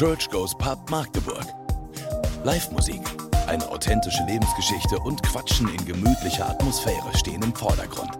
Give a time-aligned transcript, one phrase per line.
[0.00, 1.44] Church Goes Pub Magdeburg.
[2.42, 3.02] Live-Musik,
[3.48, 8.10] eine authentische Lebensgeschichte und Quatschen in gemütlicher Atmosphäre stehen im Vordergrund.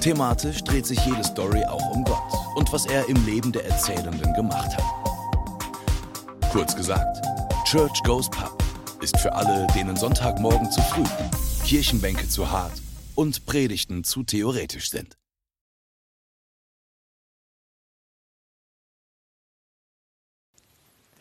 [0.00, 4.32] Thematisch dreht sich jede Story auch um Gott und was er im Leben der Erzählenden
[4.34, 4.84] gemacht hat.
[6.52, 7.20] Kurz gesagt,
[7.64, 8.62] Church Goes Pub
[9.00, 11.02] ist für alle, denen Sonntagmorgen zu früh,
[11.64, 12.80] Kirchenbänke zu hart
[13.16, 15.19] und Predigten zu theoretisch sind.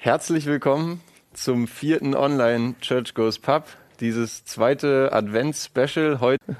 [0.02, 1.02] Herzlich willkommen
[1.33, 3.65] zum vierten Online Church Goes Pub.
[4.00, 6.55] Dieses zweite Advents-Special heute.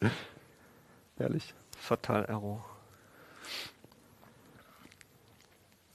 [1.18, 1.54] Herrlich.
[1.78, 2.64] Fatal Error.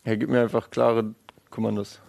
[0.05, 1.13] Er gibt mir einfach klare
[1.49, 1.99] Kommandos.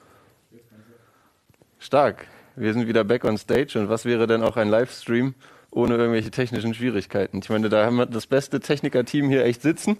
[1.80, 2.28] Stark.
[2.54, 5.34] Wir sind wieder back on stage und was wäre denn auch ein Livestream
[5.72, 7.40] ohne irgendwelche technischen Schwierigkeiten?
[7.42, 9.98] Ich meine, da haben wir das beste Techniker-Team hier echt sitzen.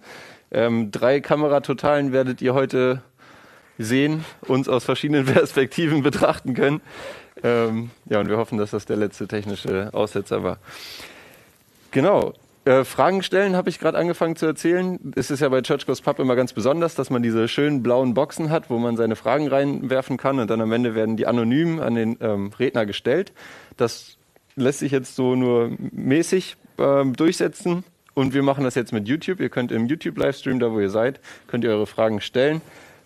[0.53, 3.03] Ähm, drei Kameratotalen werdet ihr heute
[3.79, 6.81] sehen, uns aus verschiedenen Perspektiven betrachten können.
[7.43, 10.59] Ähm, ja, und wir hoffen, dass das der letzte technische Aussetzer war.
[11.91, 12.35] Genau.
[12.65, 14.99] Äh, Fragen stellen habe ich gerade angefangen zu erzählen.
[15.17, 18.13] Es ist ja bei Church Goes Pub immer ganz besonders, dass man diese schönen blauen
[18.15, 21.81] Boxen hat, wo man seine Fragen reinwerfen kann und dann am Ende werden die anonym
[21.81, 23.33] an den ähm, Redner gestellt.
[23.77, 24.19] Das
[24.57, 29.41] lässt sich jetzt so nur mäßig ähm, durchsetzen und wir machen das jetzt mit YouTube.
[29.41, 32.61] Ihr könnt im YouTube-Livestream, da wo ihr seid, könnt ihr eure Fragen stellen.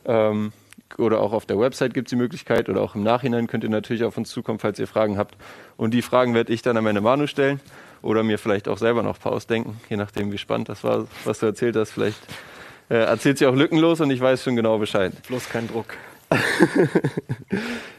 [0.06, 0.52] Ähm,
[0.98, 3.70] oder auch auf der Website gibt es die Möglichkeit oder auch im Nachhinein könnt ihr
[3.70, 5.36] natürlich auf uns zukommen, falls ihr Fragen habt.
[5.76, 7.60] Und die Fragen werde ich dann an meine Manu stellen
[8.02, 11.06] oder mir vielleicht auch selber noch ein paar ausdenken, je nachdem, wie spannend das war,
[11.24, 11.92] was du erzählt hast.
[11.92, 12.18] Vielleicht
[12.88, 15.12] äh, erzählt sie auch lückenlos und ich weiß schon genau Bescheid.
[15.28, 15.86] Bloß kein Druck.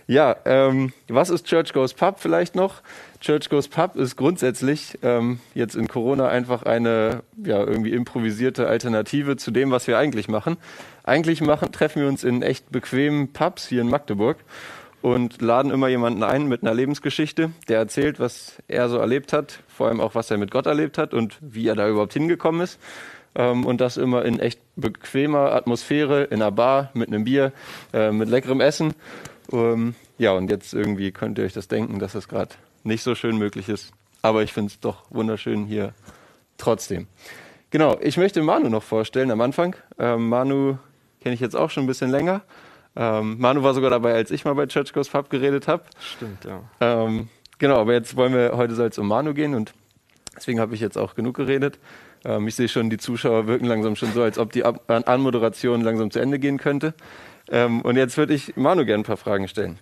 [0.08, 2.82] Ja, ähm, was ist Church Goes Pub vielleicht noch?
[3.20, 9.38] Church Goes Pub ist grundsätzlich ähm, jetzt in Corona einfach eine ja, irgendwie improvisierte Alternative
[9.38, 10.58] zu dem, was wir eigentlich machen.
[11.04, 14.38] Eigentlich machen, treffen wir uns in echt bequemen Pubs hier in Magdeburg
[15.02, 19.60] und laden immer jemanden ein mit einer Lebensgeschichte, der erzählt, was er so erlebt hat,
[19.68, 22.62] vor allem auch, was er mit Gott erlebt hat und wie er da überhaupt hingekommen
[22.62, 22.80] ist.
[23.36, 27.52] Ähm, und das immer in echt bequemer Atmosphäre, in einer Bar, mit einem Bier,
[27.94, 28.94] äh, mit leckerem Essen.
[29.52, 33.16] Ähm, ja, und jetzt irgendwie könnt ihr euch das denken, dass das gerade nicht so
[33.16, 33.92] schön möglich ist.
[34.22, 35.94] Aber ich finde es doch wunderschön hier
[36.58, 37.08] trotzdem.
[37.72, 39.76] Genau, ich möchte Manu noch vorstellen am Anfang.
[39.98, 40.78] Ähm, Manu
[41.22, 42.42] kenne ich jetzt auch schon ein bisschen länger.
[42.96, 45.84] Ähm, Manu war sogar dabei, als ich mal bei Church Goes Pub geredet habe.
[46.00, 46.62] Stimmt, ja.
[46.80, 49.74] Ähm, genau, aber jetzt wollen wir, heute soll es um Manu gehen und
[50.36, 51.80] deswegen habe ich jetzt auch genug geredet.
[52.26, 55.82] Ähm, ich sehe schon, die Zuschauer wirken langsam schon so, als ob die Ab Anmoderation
[55.82, 56.94] langsam zu Ende gehen könnte.
[57.50, 59.80] Ähm, und jetzt würde ich Manu gerne ein paar Fragen stellen.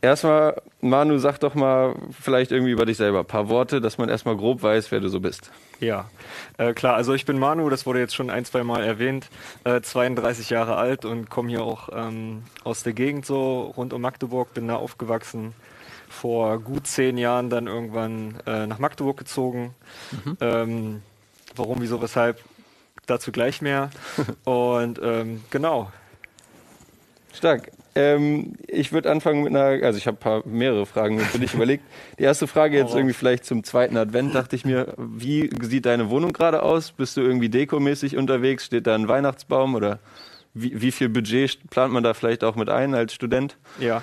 [0.00, 4.08] Erstmal, Manu, sag doch mal vielleicht irgendwie über dich selber ein paar Worte, dass man
[4.08, 5.50] erstmal grob weiß, wer du so bist.
[5.80, 6.08] Ja,
[6.56, 9.28] äh, klar, also ich bin Manu, das wurde jetzt schon ein, zwei Mal erwähnt,
[9.64, 14.00] äh, 32 Jahre alt und komme hier auch ähm, aus der Gegend so rund um
[14.00, 15.52] Magdeburg, bin da aufgewachsen,
[16.08, 19.74] vor gut zehn Jahren dann irgendwann äh, nach Magdeburg gezogen.
[20.12, 20.36] Mhm.
[20.40, 21.02] Ähm,
[21.58, 22.42] warum, wieso, weshalb,
[23.06, 23.90] dazu gleich mehr.
[24.44, 25.90] und ähm, genau.
[27.32, 27.70] Stark.
[27.94, 31.84] Ähm, ich würde anfangen mit einer, also ich habe mehrere Fragen für dich überlegt.
[32.18, 36.10] Die erste Frage jetzt irgendwie vielleicht zum zweiten Advent, dachte ich mir, wie sieht deine
[36.10, 36.92] Wohnung gerade aus?
[36.92, 38.66] Bist du irgendwie dekomäßig unterwegs?
[38.66, 39.98] Steht da ein Weihnachtsbaum oder
[40.54, 43.56] wie, wie viel Budget plant man da vielleicht auch mit ein als Student?
[43.80, 44.02] Ja.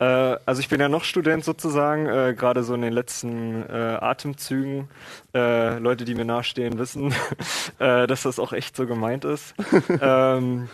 [0.00, 0.04] Äh,
[0.46, 4.88] also ich bin ja noch Student sozusagen, äh, gerade so in den letzten äh, Atemzügen.
[5.34, 7.14] Äh, Leute, die mir nahestehen, wissen,
[7.78, 9.54] äh, dass das auch echt so gemeint ist.
[10.00, 10.68] ähm,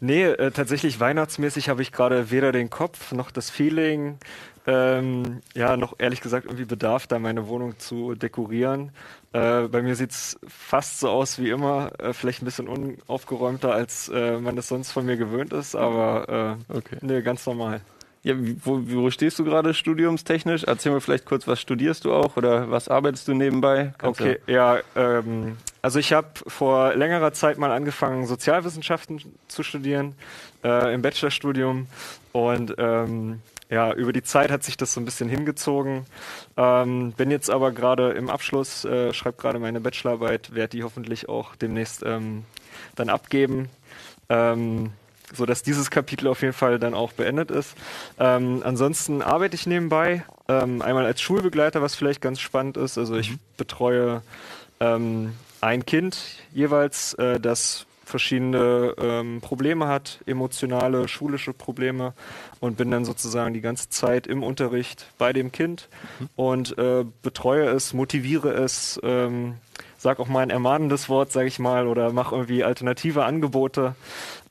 [0.00, 4.18] Nee, äh, tatsächlich weihnachtsmäßig habe ich gerade weder den Kopf noch das Feeling,
[4.66, 8.90] ähm, ja, noch ehrlich gesagt irgendwie Bedarf, da meine Wohnung zu dekorieren.
[9.32, 13.72] Äh, bei mir sieht es fast so aus wie immer, äh, vielleicht ein bisschen unaufgeräumter,
[13.72, 16.98] als äh, man das sonst von mir gewöhnt ist, aber okay.
[17.00, 17.80] nee, ganz normal.
[18.24, 20.64] Ja, wo, wo stehst du gerade studiumstechnisch?
[20.64, 23.92] Erzähl mir vielleicht kurz, was studierst du auch oder was arbeitest du nebenbei?
[23.98, 24.52] Kannst okay, du?
[24.52, 30.14] ja, ähm, also ich habe vor längerer Zeit mal angefangen, Sozialwissenschaften zu studieren
[30.64, 31.86] äh, im Bachelorstudium
[32.32, 36.06] und ähm, ja, über die Zeit hat sich das so ein bisschen hingezogen.
[36.56, 41.28] Ähm, bin jetzt aber gerade im Abschluss, äh, schreibe gerade meine Bachelorarbeit, werde die hoffentlich
[41.28, 42.44] auch demnächst ähm,
[42.94, 43.68] dann abgeben.
[44.30, 44.92] Ähm,
[45.34, 47.74] so dass dieses Kapitel auf jeden Fall dann auch beendet ist.
[48.18, 52.98] Ähm, ansonsten arbeite ich nebenbei, ähm, einmal als Schulbegleiter, was vielleicht ganz spannend ist.
[52.98, 53.38] Also ich mhm.
[53.56, 54.22] betreue
[54.80, 56.18] ähm, ein Kind
[56.52, 62.12] jeweils, äh, das verschiedene ähm, Probleme hat, emotionale, schulische Probleme
[62.60, 65.88] und bin dann sozusagen die ganze Zeit im Unterricht bei dem Kind
[66.20, 66.28] mhm.
[66.36, 69.54] und äh, betreue es, motiviere es, ähm,
[70.04, 73.94] sag auch mal ein ermahnendes Wort, sage ich mal, oder mach irgendwie alternative Angebote.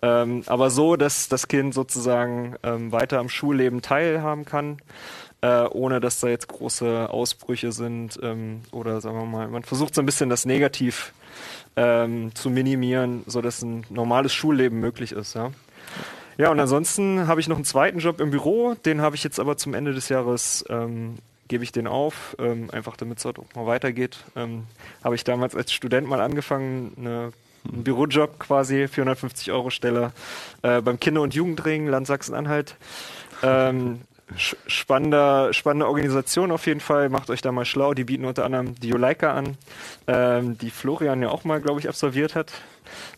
[0.01, 4.79] Ähm, aber so, dass das Kind sozusagen ähm, weiter am Schulleben teilhaben kann,
[5.41, 9.93] äh, ohne dass da jetzt große Ausbrüche sind ähm, oder sagen wir mal, man versucht
[9.93, 11.13] so ein bisschen das Negativ
[11.75, 15.35] ähm, zu minimieren, so dass ein normales Schulleben möglich ist.
[15.35, 15.51] Ja.
[16.39, 19.39] Ja, und ansonsten habe ich noch einen zweiten Job im Büro, den habe ich jetzt
[19.39, 23.39] aber zum Ende des Jahres ähm, gebe ich den auf, ähm, einfach damit es dort
[23.39, 24.17] auch mal weitergeht.
[24.35, 24.65] Ähm,
[25.03, 27.33] habe ich damals als Student mal angefangen, eine,
[27.71, 30.11] einen Bürojob quasi, 450 Euro Stelle
[30.61, 32.75] äh, beim Kinder- und Jugendring, Land Sachsen-Anhalt.
[33.41, 34.01] Ähm,
[34.35, 37.09] spannender, spannende Organisation auf jeden Fall.
[37.09, 37.93] Macht euch da mal schlau.
[37.93, 39.57] Die bieten unter anderem die Juleika an,
[40.07, 42.51] ähm, die Florian ja auch mal, glaube ich, absolviert hat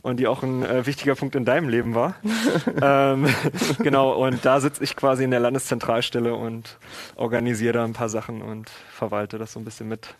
[0.01, 2.15] und die auch ein äh, wichtiger Punkt in deinem Leben war.
[2.81, 3.27] ähm,
[3.79, 6.77] genau, und da sitze ich quasi in der Landeszentralstelle und
[7.15, 10.15] organisiere da ein paar Sachen und verwalte das so ein bisschen mit.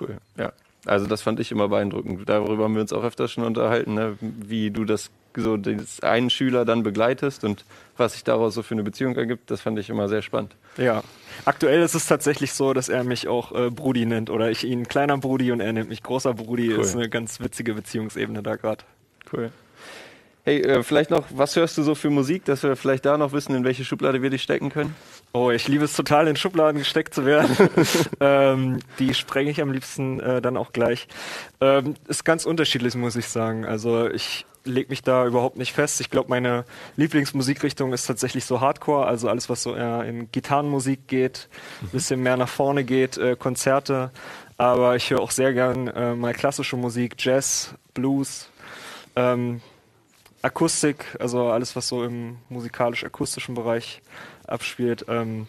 [0.00, 0.52] Cool, ja.
[0.86, 2.28] Also das fand ich immer beeindruckend.
[2.28, 4.16] Darüber haben wir uns auch öfters schon unterhalten, ne?
[4.20, 5.58] wie du das so
[6.02, 7.64] einen Schüler dann begleitest und
[7.96, 10.54] was sich daraus so für eine Beziehung ergibt, das fand ich immer sehr spannend.
[10.76, 11.02] Ja,
[11.44, 14.88] aktuell ist es tatsächlich so, dass er mich auch äh, Brudi nennt oder ich ihn
[14.88, 16.74] kleiner Brudi und er nennt mich großer Brudi.
[16.74, 16.80] Cool.
[16.80, 18.84] Ist eine ganz witzige Beziehungsebene da gerade.
[19.32, 19.50] Cool.
[20.48, 23.32] Hey, äh, vielleicht noch, was hörst du so für Musik, dass wir vielleicht da noch
[23.32, 24.96] wissen, in welche Schublade wir dich stecken können?
[25.34, 27.54] Oh, ich liebe es total, in Schubladen gesteckt zu werden.
[28.20, 31.06] ähm, die sprenge ich am liebsten äh, dann auch gleich.
[31.60, 33.66] Ähm, ist ganz unterschiedlich, muss ich sagen.
[33.66, 36.00] Also ich lege mich da überhaupt nicht fest.
[36.00, 36.64] Ich glaube, meine
[36.96, 41.48] Lieblingsmusikrichtung ist tatsächlich so Hardcore, also alles, was so eher in Gitarrenmusik geht,
[41.82, 44.10] ein bisschen mehr nach vorne geht, äh, Konzerte.
[44.56, 48.48] Aber ich höre auch sehr gern äh, mal klassische Musik, Jazz, Blues.
[49.16, 49.60] Ähm,
[50.40, 54.02] Akustik, also alles, was so im musikalisch-akustischen Bereich
[54.46, 55.04] abspielt.
[55.08, 55.48] Ähm,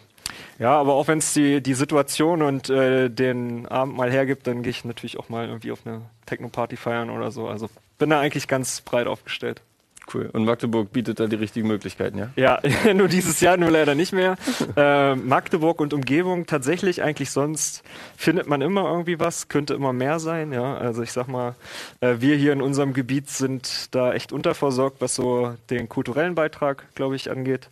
[0.58, 4.62] ja, aber auch wenn es die, die Situation und äh, den Abend mal hergibt, dann
[4.62, 7.48] gehe ich natürlich auch mal irgendwie auf eine Techno-Party feiern oder so.
[7.48, 9.62] Also bin da eigentlich ganz breit aufgestellt.
[10.12, 10.28] Cool.
[10.32, 12.30] Und Magdeburg bietet da die richtigen Möglichkeiten, ja?
[12.36, 12.60] Ja,
[12.94, 14.36] nur dieses Jahr nur leider nicht mehr.
[14.76, 17.82] äh, Magdeburg und Umgebung tatsächlich eigentlich sonst
[18.16, 20.76] findet man immer irgendwie was, könnte immer mehr sein, ja.
[20.76, 21.54] Also ich sag mal,
[22.00, 26.86] äh, wir hier in unserem Gebiet sind da echt unterversorgt, was so den kulturellen Beitrag,
[26.94, 27.68] glaube ich, angeht.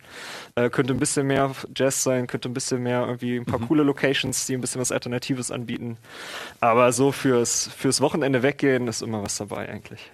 [0.55, 3.67] Äh, könnte ein bisschen mehr Jazz sein, könnte ein bisschen mehr irgendwie ein paar mhm.
[3.67, 5.97] coole Locations, die ein bisschen was Alternatives anbieten.
[6.61, 10.11] Aber so fürs, fürs Wochenende weggehen ist immer was dabei eigentlich.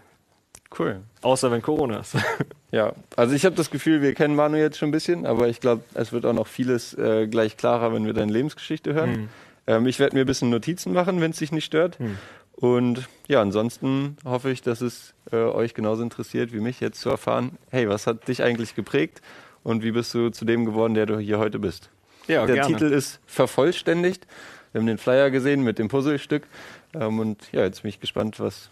[0.78, 1.02] Cool.
[1.22, 2.16] Außer wenn Corona ist.
[2.72, 5.62] ja, also ich habe das Gefühl, wir kennen Manu jetzt schon ein bisschen, aber ich
[5.62, 9.12] glaube, es wird auch noch vieles äh, gleich klarer, wenn wir deine Lebensgeschichte hören.
[9.12, 9.30] Mhm.
[9.68, 12.00] Ähm, ich werde mir ein bisschen Notizen machen, wenn es dich nicht stört.
[12.00, 12.18] Mhm.
[12.56, 17.10] Und ja, ansonsten hoffe ich, dass es äh, euch genauso interessiert wie mich, jetzt zu
[17.10, 19.22] erfahren, hey, was hat dich eigentlich geprägt
[19.64, 21.90] und wie bist du zu dem geworden, der du hier heute bist?
[22.28, 22.74] Ja, der gerne.
[22.74, 24.26] Titel ist vervollständigt.
[24.72, 26.48] Wir haben den Flyer gesehen mit dem Puzzlestück.
[26.94, 28.70] Ähm, und ja, jetzt bin ich gespannt, was,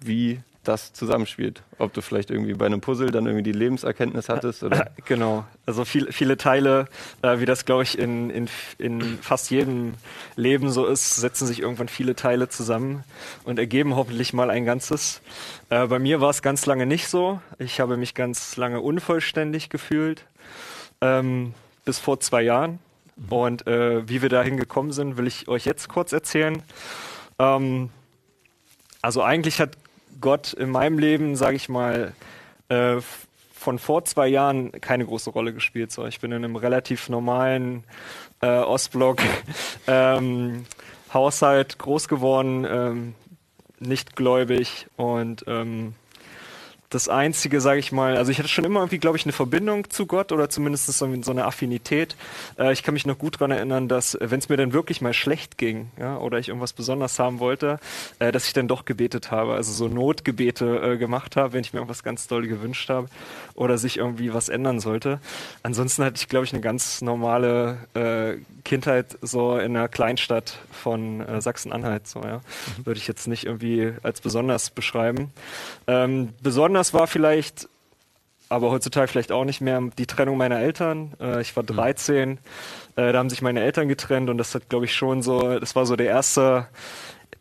[0.00, 1.62] wie das zusammenspielt.
[1.78, 4.90] Ob du vielleicht irgendwie bei einem Puzzle dann irgendwie die Lebenserkenntnis hattest oder?
[5.06, 5.44] Genau.
[5.66, 6.86] Also viel, viele Teile,
[7.22, 9.94] äh, wie das glaube ich in, in, in fast jedem
[10.36, 13.04] Leben so ist, setzen sich irgendwann viele Teile zusammen
[13.44, 15.20] und ergeben hoffentlich mal ein Ganzes.
[15.70, 17.40] Äh, bei mir war es ganz lange nicht so.
[17.58, 20.24] Ich habe mich ganz lange unvollständig gefühlt.
[21.00, 22.78] Ähm, bis vor zwei Jahren.
[23.30, 26.62] Und äh, wie wir dahin gekommen sind, will ich euch jetzt kurz erzählen.
[27.38, 27.90] Ähm,
[29.02, 29.76] also eigentlich hat
[30.24, 32.14] Gott in meinem Leben, sage ich mal,
[32.70, 32.96] äh,
[33.52, 35.92] von vor zwei Jahren keine große Rolle gespielt.
[35.92, 37.84] So, ich bin in einem relativ normalen
[38.40, 39.18] äh, Ostblock
[39.86, 40.64] ähm,
[41.12, 43.14] Haushalt groß geworden, ähm,
[43.78, 45.94] nicht gläubig und ähm,
[46.94, 49.90] das Einzige, sage ich mal, also ich hatte schon immer irgendwie, glaube ich, eine Verbindung
[49.90, 52.16] zu Gott oder zumindest so, eine Affinität.
[52.58, 55.12] Äh, ich kann mich noch gut daran erinnern, dass wenn es mir dann wirklich mal
[55.12, 57.80] schlecht ging ja, oder ich irgendwas besonders haben wollte,
[58.20, 61.72] äh, dass ich dann doch gebetet habe, also so Notgebete äh, gemacht habe, wenn ich
[61.72, 63.08] mir irgendwas ganz doll gewünscht habe
[63.54, 65.20] oder sich irgendwie was ändern sollte.
[65.62, 71.20] Ansonsten hatte ich, glaube ich, eine ganz normale äh, Kindheit so in einer Kleinstadt von
[71.20, 72.06] äh, Sachsen-Anhalt.
[72.06, 72.38] So, ja.
[72.38, 72.86] Mhm.
[72.86, 75.32] Würde ich jetzt nicht irgendwie als besonders beschreiben.
[75.86, 77.68] Ähm, besonders war vielleicht,
[78.48, 81.12] aber heutzutage vielleicht auch nicht mehr, die Trennung meiner Eltern.
[81.20, 82.38] Äh, ich war 13, mhm.
[82.96, 85.74] äh, da haben sich meine Eltern getrennt und das hat, glaube ich, schon so, das
[85.76, 86.68] war so der erste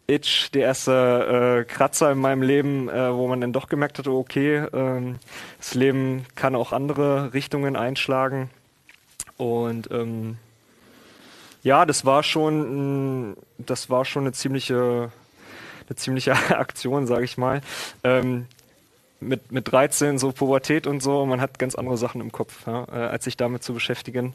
[0.07, 4.07] Itch, der erste äh, Kratzer in meinem Leben, äh, wo man dann doch gemerkt hat,
[4.07, 5.17] okay, ähm,
[5.57, 8.49] das Leben kann auch andere Richtungen einschlagen.
[9.37, 10.37] Und ähm,
[11.63, 15.11] ja, das war schon, das war schon eine ziemliche,
[15.87, 17.61] eine ziemliche Aktion, sage ich mal.
[18.03, 18.47] Ähm,
[19.27, 22.85] mit, mit 13 so Pubertät und so, man hat ganz andere Sachen im Kopf, ja,
[22.91, 24.33] äh, als sich damit zu beschäftigen.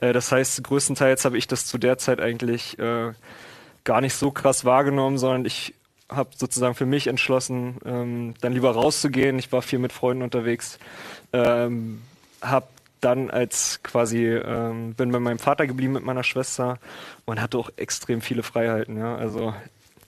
[0.00, 3.12] Äh, das heißt, größtenteils habe ich das zu der Zeit eigentlich äh,
[3.84, 5.74] gar nicht so krass wahrgenommen, sondern ich
[6.08, 9.38] habe sozusagen für mich entschlossen, ähm, dann lieber rauszugehen.
[9.38, 10.78] Ich war viel mit Freunden unterwegs,
[11.32, 12.02] ähm,
[12.40, 12.66] habe
[13.00, 16.78] dann als quasi ähm, bin bei meinem Vater geblieben mit meiner Schwester
[17.24, 18.96] und hatte auch extrem viele Freiheiten.
[18.96, 19.54] Ja, also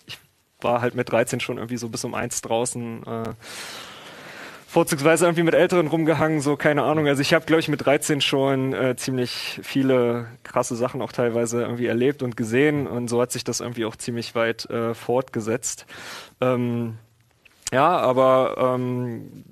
[0.06, 0.18] ich
[0.60, 3.06] war halt mit 13 schon irgendwie so bis um eins draußen.
[3.06, 3.34] Äh,
[4.68, 7.08] vorzugsweise irgendwie mit Älteren rumgehangen, so keine Ahnung.
[7.08, 11.62] Also ich habe, glaube ich, mit 13 schon äh, ziemlich viele krasse Sachen auch teilweise
[11.62, 15.86] irgendwie erlebt und gesehen und so hat sich das irgendwie auch ziemlich weit äh, fortgesetzt.
[16.42, 16.98] Ähm,
[17.72, 19.44] ja, aber ähm,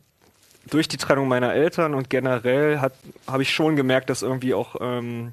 [0.69, 5.33] durch die Trennung meiner Eltern und generell habe ich schon gemerkt, dass irgendwie auch ähm,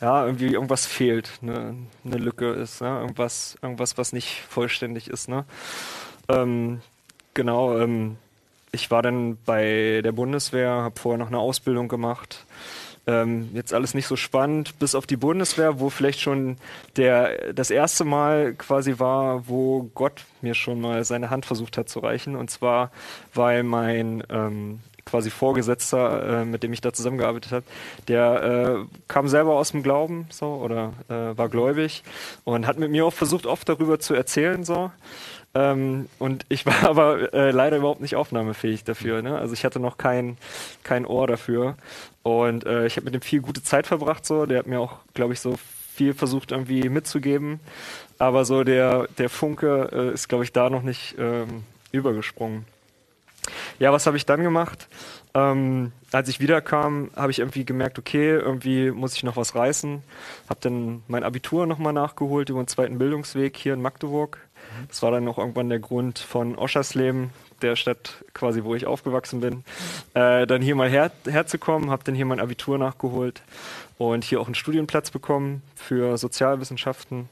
[0.00, 1.74] ja, irgendwie irgendwas fehlt, ne,
[2.04, 5.44] eine Lücke ist, ne, irgendwas, irgendwas, was nicht vollständig ist, ne.
[6.28, 6.80] Ähm,
[7.34, 8.16] genau, ähm,
[8.72, 12.44] ich war dann bei der Bundeswehr, habe vorher noch eine Ausbildung gemacht.
[13.08, 16.56] Ähm, jetzt alles nicht so spannend, bis auf die Bundeswehr, wo vielleicht schon
[16.96, 21.88] der, das erste Mal quasi war, wo Gott mir schon mal seine Hand versucht hat
[21.88, 22.34] zu reichen.
[22.34, 22.90] Und zwar,
[23.32, 27.64] weil mein ähm, quasi Vorgesetzter, äh, mit dem ich da zusammengearbeitet habe,
[28.08, 32.02] der äh, kam selber aus dem Glauben so oder äh, war gläubig
[32.42, 34.90] und hat mit mir auch versucht, oft darüber zu erzählen so.
[35.56, 39.22] Ähm, und ich war aber äh, leider überhaupt nicht aufnahmefähig dafür.
[39.22, 39.38] Ne?
[39.38, 40.36] Also ich hatte noch kein,
[40.82, 41.76] kein Ohr dafür.
[42.22, 44.26] Und äh, ich habe mit dem viel gute Zeit verbracht.
[44.26, 44.44] So.
[44.44, 45.56] Der hat mir auch, glaube ich, so
[45.94, 47.60] viel versucht irgendwie mitzugeben.
[48.18, 52.66] Aber so der, der Funke äh, ist, glaube ich, da noch nicht ähm, übergesprungen.
[53.78, 54.88] Ja, was habe ich dann gemacht?
[55.32, 60.02] Ähm, als ich wiederkam, habe ich irgendwie gemerkt, okay, irgendwie muss ich noch was reißen.
[60.48, 64.38] Habe dann mein Abitur nochmal nachgeholt über den zweiten Bildungsweg hier in Magdeburg.
[64.88, 67.30] Das war dann noch irgendwann der Grund von Oschersleben,
[67.62, 69.64] der Stadt quasi, wo ich aufgewachsen bin,
[70.14, 73.42] äh, dann hier mal her, herzukommen, habe dann hier mein Abitur nachgeholt
[73.98, 77.28] und hier auch einen Studienplatz bekommen für Sozialwissenschaften.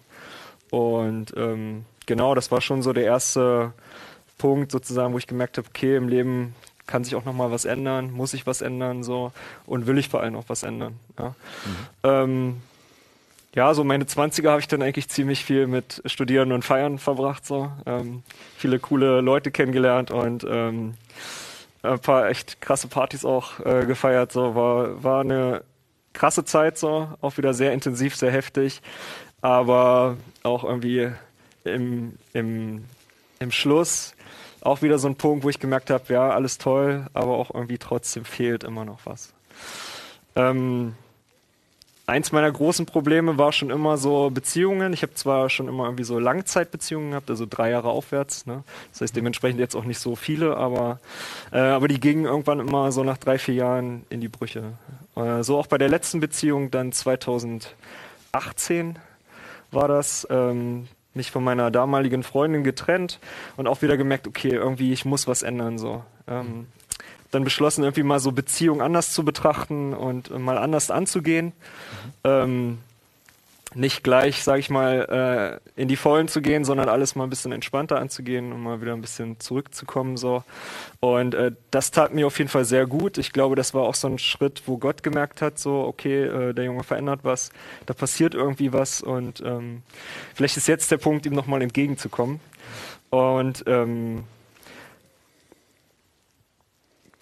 [0.70, 3.72] Und ähm, genau, das war schon so der erste
[4.38, 6.54] Punkt sozusagen, wo ich gemerkt habe, okay, im Leben
[6.86, 9.32] kann sich auch noch mal was ändern, muss ich was ändern so
[9.66, 10.98] und will ich vor allem auch was ändern.
[11.18, 11.28] Ja.
[11.28, 11.34] Mhm.
[12.02, 12.62] Ähm,
[13.54, 17.46] ja, so meine 20er habe ich dann eigentlich ziemlich viel mit Studieren und Feiern verbracht.
[17.46, 17.70] So.
[17.86, 18.22] Ähm,
[18.56, 20.94] viele coole Leute kennengelernt und ähm,
[21.82, 24.32] ein paar echt krasse Partys auch äh, gefeiert.
[24.32, 24.54] So.
[24.54, 25.62] War, war eine
[26.12, 27.08] krasse Zeit, so.
[27.20, 28.82] auch wieder sehr intensiv, sehr heftig,
[29.40, 31.10] aber auch irgendwie
[31.64, 32.84] im, im,
[33.38, 34.14] im Schluss
[34.62, 37.78] auch wieder so ein Punkt, wo ich gemerkt habe, ja, alles toll, aber auch irgendwie
[37.78, 39.34] trotzdem fehlt immer noch was.
[40.36, 40.94] Ähm,
[42.06, 44.92] eins meiner großen Probleme war schon immer so Beziehungen.
[44.92, 48.46] Ich habe zwar schon immer irgendwie so Langzeitbeziehungen gehabt, also drei Jahre aufwärts.
[48.46, 48.62] Ne?
[48.92, 51.00] Das heißt dementsprechend jetzt auch nicht so viele, aber,
[51.52, 54.74] äh, aber die gingen irgendwann immer so nach drei, vier Jahren in die Brüche.
[55.16, 58.98] Äh, so auch bei der letzten Beziehung dann 2018
[59.70, 60.26] war das.
[60.30, 63.20] Ähm, mich von meiner damaligen Freundin getrennt
[63.56, 66.02] und auch wieder gemerkt, okay, irgendwie ich muss was ändern so.
[66.26, 66.66] Ähm,
[67.34, 71.46] dann beschlossen, irgendwie mal so Beziehungen anders zu betrachten und äh, mal anders anzugehen.
[71.46, 71.52] Mhm.
[72.24, 72.78] Ähm,
[73.74, 77.30] nicht gleich, sag ich mal, äh, in die Vollen zu gehen, sondern alles mal ein
[77.30, 80.16] bisschen entspannter anzugehen und mal wieder ein bisschen zurückzukommen.
[80.16, 80.44] So.
[81.00, 83.18] Und äh, das tat mir auf jeden Fall sehr gut.
[83.18, 86.54] Ich glaube, das war auch so ein Schritt, wo Gott gemerkt hat, so, okay, äh,
[86.54, 87.50] der Junge verändert was,
[87.86, 89.82] da passiert irgendwie was und ähm,
[90.34, 92.40] vielleicht ist jetzt der Punkt, ihm nochmal entgegenzukommen.
[93.10, 94.24] Und ähm,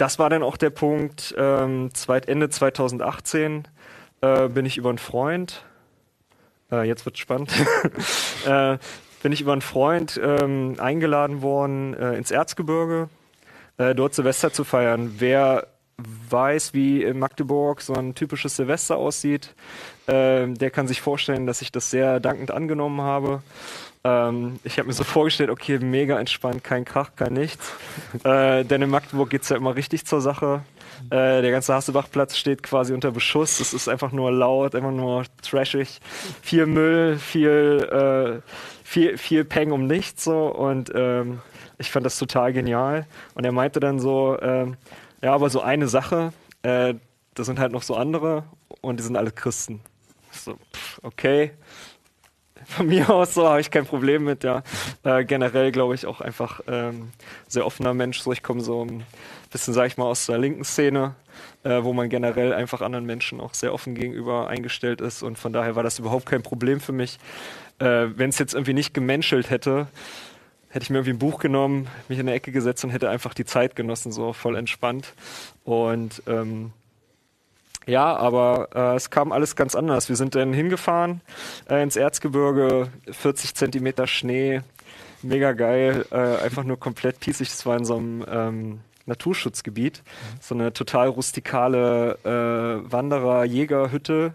[0.02, 1.90] das war dann auch der Punkt, ähm,
[2.26, 3.68] Ende 2018
[4.20, 5.64] äh, bin ich über einen Freund,
[6.72, 7.52] äh, jetzt wird spannend,
[8.44, 8.78] äh,
[9.22, 13.10] bin ich über einen Freund ähm, eingeladen worden äh, ins Erzgebirge,
[13.76, 15.14] äh, dort Silvester zu feiern.
[15.18, 15.68] Wer
[15.98, 19.54] weiß, wie in Magdeburg so ein typisches Silvester aussieht,
[20.08, 23.44] äh, der kann sich vorstellen, dass ich das sehr dankend angenommen habe.
[24.04, 27.72] Ähm, ich habe mir so vorgestellt, okay, mega entspannt, kein Krach, kein nichts.
[28.24, 30.62] äh, denn in Magdeburg geht's ja immer richtig zur Sache.
[31.10, 33.60] Äh, der ganze Hassebachplatz steht quasi unter Beschuss.
[33.60, 36.00] Es ist einfach nur laut, einfach nur trashig.
[36.42, 38.50] Viel Müll, viel, äh,
[38.84, 40.46] viel, viel Peng um nichts so.
[40.48, 41.40] Und ähm,
[41.78, 43.06] ich fand das total genial.
[43.34, 44.76] Und er meinte dann so, ähm,
[45.22, 46.32] ja, aber so eine Sache,
[46.62, 46.94] äh,
[47.34, 48.44] das sind halt noch so andere
[48.80, 49.80] und die sind alle Christen.
[50.32, 51.52] So, pff, okay
[52.66, 54.62] von mir aus so habe ich kein Problem mit, ja.
[55.04, 57.10] Äh, generell glaube ich auch einfach ähm,
[57.48, 58.20] sehr offener Mensch.
[58.20, 59.04] So, ich komme so ein
[59.50, 61.14] bisschen, sage ich mal, aus der linken Szene,
[61.64, 65.22] äh, wo man generell einfach anderen Menschen auch sehr offen gegenüber eingestellt ist.
[65.22, 67.18] Und von daher war das überhaupt kein Problem für mich.
[67.78, 69.88] Äh, Wenn es jetzt irgendwie nicht gemenschelt hätte,
[70.68, 73.34] hätte ich mir irgendwie ein Buch genommen, mich in der Ecke gesetzt und hätte einfach
[73.34, 75.12] die Zeit genossen, so voll entspannt.
[75.64, 76.72] Und ähm,
[77.86, 80.08] ja, aber äh, es kam alles ganz anders.
[80.08, 81.20] Wir sind dann hingefahren
[81.68, 84.62] äh, ins Erzgebirge, 40 Zentimeter Schnee,
[85.22, 87.48] mega geil, äh, einfach nur komplett pießig.
[87.48, 90.02] Es war in so einem ähm, Naturschutzgebiet,
[90.40, 94.34] so eine total rustikale äh, Wanderer-Jägerhütte.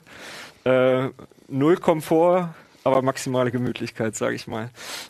[0.66, 1.10] Äh,
[1.48, 4.70] null Komfort, aber maximale Gemütlichkeit, sage ich mal.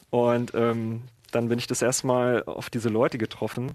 [0.10, 3.72] Und ähm, dann bin ich das erste Mal auf diese Leute getroffen.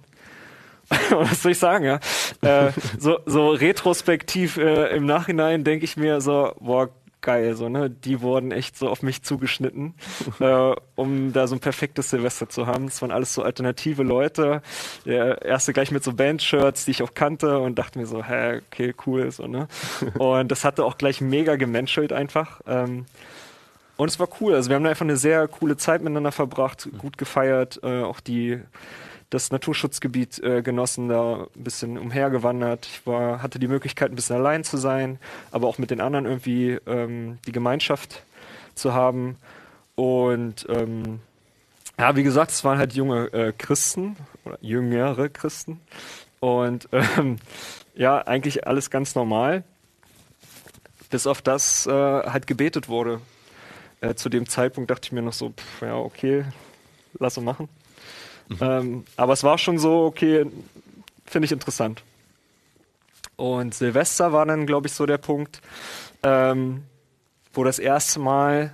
[1.11, 2.01] Was soll ich sagen, ja?
[2.43, 6.91] äh, so, so retrospektiv äh, im Nachhinein denke ich mir so, boah,
[7.23, 7.89] geil, so, ne?
[7.89, 9.95] Die wurden echt so auf mich zugeschnitten,
[10.41, 12.87] äh, um da so ein perfektes Silvester zu haben.
[12.87, 14.61] Das waren alles so alternative Leute.
[15.07, 18.61] Der erste gleich mit so Bandshirts, die ich auch kannte und dachte mir so, hä,
[18.67, 19.69] okay, cool, so, ne?
[20.19, 22.61] Und das hatte auch gleich mega gemenschelt einfach.
[22.67, 23.07] Ähm,
[23.97, 24.55] und es war cool.
[24.55, 28.19] Also wir haben da einfach eine sehr coole Zeit miteinander verbracht, gut gefeiert, äh, auch
[28.21, 28.59] die
[29.33, 32.87] das Naturschutzgebiet äh, genossen, da ein bisschen umhergewandert.
[32.87, 35.19] Ich war, hatte die Möglichkeit, ein bisschen allein zu sein,
[35.51, 38.25] aber auch mit den anderen irgendwie ähm, die Gemeinschaft
[38.75, 39.39] zu haben.
[39.95, 41.21] Und ähm,
[41.99, 45.81] ja, wie gesagt, es waren halt junge äh, Christen oder jüngere Christen.
[46.41, 47.39] Und ähm,
[47.95, 49.65] ja, eigentlich alles ganz normal.
[51.09, 53.23] Bis auf das äh, halt gebetet wurde.
[54.03, 56.45] Äh, zu dem Zeitpunkt dachte ich mir noch so, pff, ja, okay,
[57.19, 57.71] lass uns machen.
[58.61, 60.47] Ähm, aber es war schon so, okay,
[61.27, 62.03] finde ich interessant.
[63.37, 65.61] Und Silvester war dann, glaube ich, so der Punkt,
[66.23, 66.85] ähm,
[67.53, 68.73] wo das erste Mal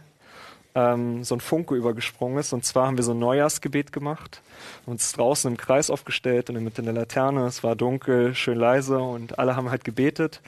[0.75, 2.53] ähm, so ein Funke übergesprungen ist.
[2.53, 4.43] Und zwar haben wir so ein Neujahrsgebet gemacht,
[4.87, 7.47] uns draußen im Kreis aufgestellt und in der Laterne.
[7.47, 10.41] Es war dunkel, schön leise und alle haben halt gebetet.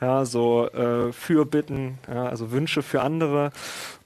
[0.00, 3.52] Ja, so äh, Fürbitten, ja, also Wünsche für andere.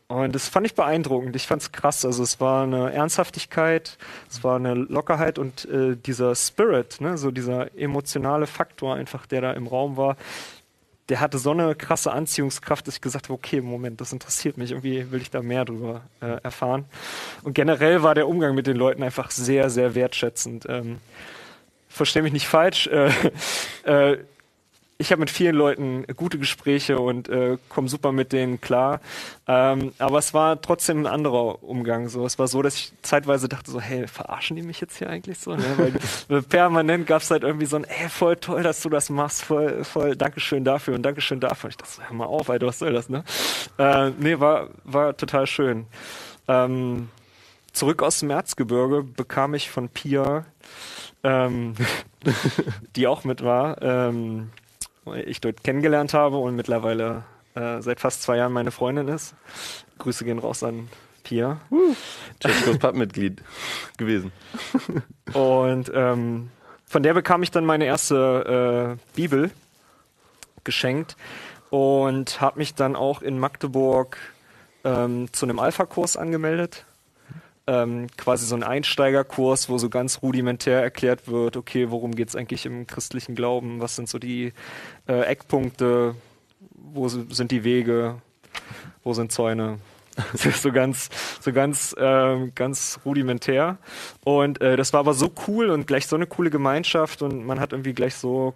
[0.08, 1.36] Und das fand ich beeindruckend.
[1.36, 2.04] Ich fand es krass.
[2.04, 3.98] Also es war eine Ernsthaftigkeit,
[4.30, 9.42] es war eine Lockerheit und äh, dieser Spirit, ne, so dieser emotionale Faktor einfach, der
[9.42, 10.16] da im Raum war,
[11.10, 14.70] der hatte so eine krasse Anziehungskraft, dass ich gesagt habe, okay, Moment, das interessiert mich.
[14.70, 16.86] Irgendwie will ich da mehr drüber äh, erfahren.
[17.42, 20.66] Und generell war der Umgang mit den Leuten einfach sehr, sehr wertschätzend.
[20.68, 20.98] Ähm,
[21.88, 22.86] Verstehe mich nicht falsch.
[22.86, 23.10] Äh,
[23.84, 24.18] äh,
[25.00, 29.00] ich habe mit vielen Leuten gute Gespräche und äh, komme super mit denen klar.
[29.46, 32.08] Ähm, aber es war trotzdem ein anderer Umgang.
[32.08, 35.08] So, es war so, dass ich zeitweise dachte so, hey, verarschen die mich jetzt hier
[35.08, 35.54] eigentlich so?
[35.54, 35.92] Ne?
[36.28, 39.44] Weil permanent gab es halt irgendwie so ein, ey, voll toll, dass du das machst,
[39.44, 41.68] voll, voll, Dankeschön dafür und Dankeschön dafür.
[41.68, 43.22] Und ich dachte so, hör mal auf, Alter, was soll das, ne?
[43.78, 45.86] Äh, nee, war, war total schön.
[46.48, 47.08] Ähm,
[47.72, 50.44] zurück aus dem Erzgebirge bekam ich von Pia,
[51.22, 51.74] ähm,
[52.96, 54.50] die auch mit war, ähm,
[55.14, 59.34] ich dort kennengelernt habe und mittlerweile äh, seit fast zwei Jahren meine Freundin ist.
[59.98, 60.88] Grüße gehen raus an
[61.24, 61.60] Pia.
[61.70, 61.94] Uh,
[62.78, 63.42] Pappmitglied
[63.96, 64.32] gewesen.
[65.34, 66.50] und ähm,
[66.86, 69.50] von der bekam ich dann meine erste äh, Bibel
[70.64, 71.16] geschenkt
[71.70, 74.16] und habe mich dann auch in Magdeburg
[74.84, 76.86] ähm, zu einem Alpha-Kurs angemeldet
[77.68, 82.36] ähm, quasi so ein Einsteigerkurs, wo so ganz rudimentär erklärt wird, okay, worum geht es
[82.36, 84.54] eigentlich im christlichen Glauben, was sind so die
[85.06, 86.14] äh, Eckpunkte,
[86.72, 88.22] wo sind die Wege,
[89.04, 89.78] wo sind Zäune.
[90.34, 93.78] so ganz, so ganz, äh, ganz rudimentär.
[94.24, 97.60] Und äh, das war aber so cool und gleich so eine coole Gemeinschaft und man
[97.60, 98.54] hat irgendwie gleich so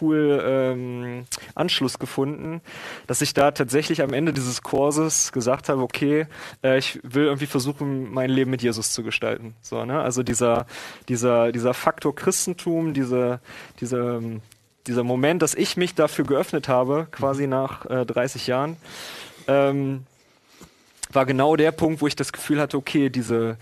[0.00, 1.24] cool ähm,
[1.54, 2.60] Anschluss gefunden,
[3.06, 6.26] dass ich da tatsächlich am Ende dieses Kurses gesagt habe, okay,
[6.62, 9.54] äh, ich will irgendwie versuchen, mein Leben mit Jesus zu gestalten.
[9.60, 10.00] So, ne?
[10.00, 10.66] Also dieser,
[11.08, 13.40] dieser, dieser Faktor Christentum, diese,
[13.80, 14.22] diese,
[14.86, 18.76] dieser Moment, dass ich mich dafür geöffnet habe, quasi nach äh, 30 Jahren,
[19.46, 20.04] ähm,
[21.12, 23.56] war genau der Punkt, wo ich das Gefühl hatte, okay, diese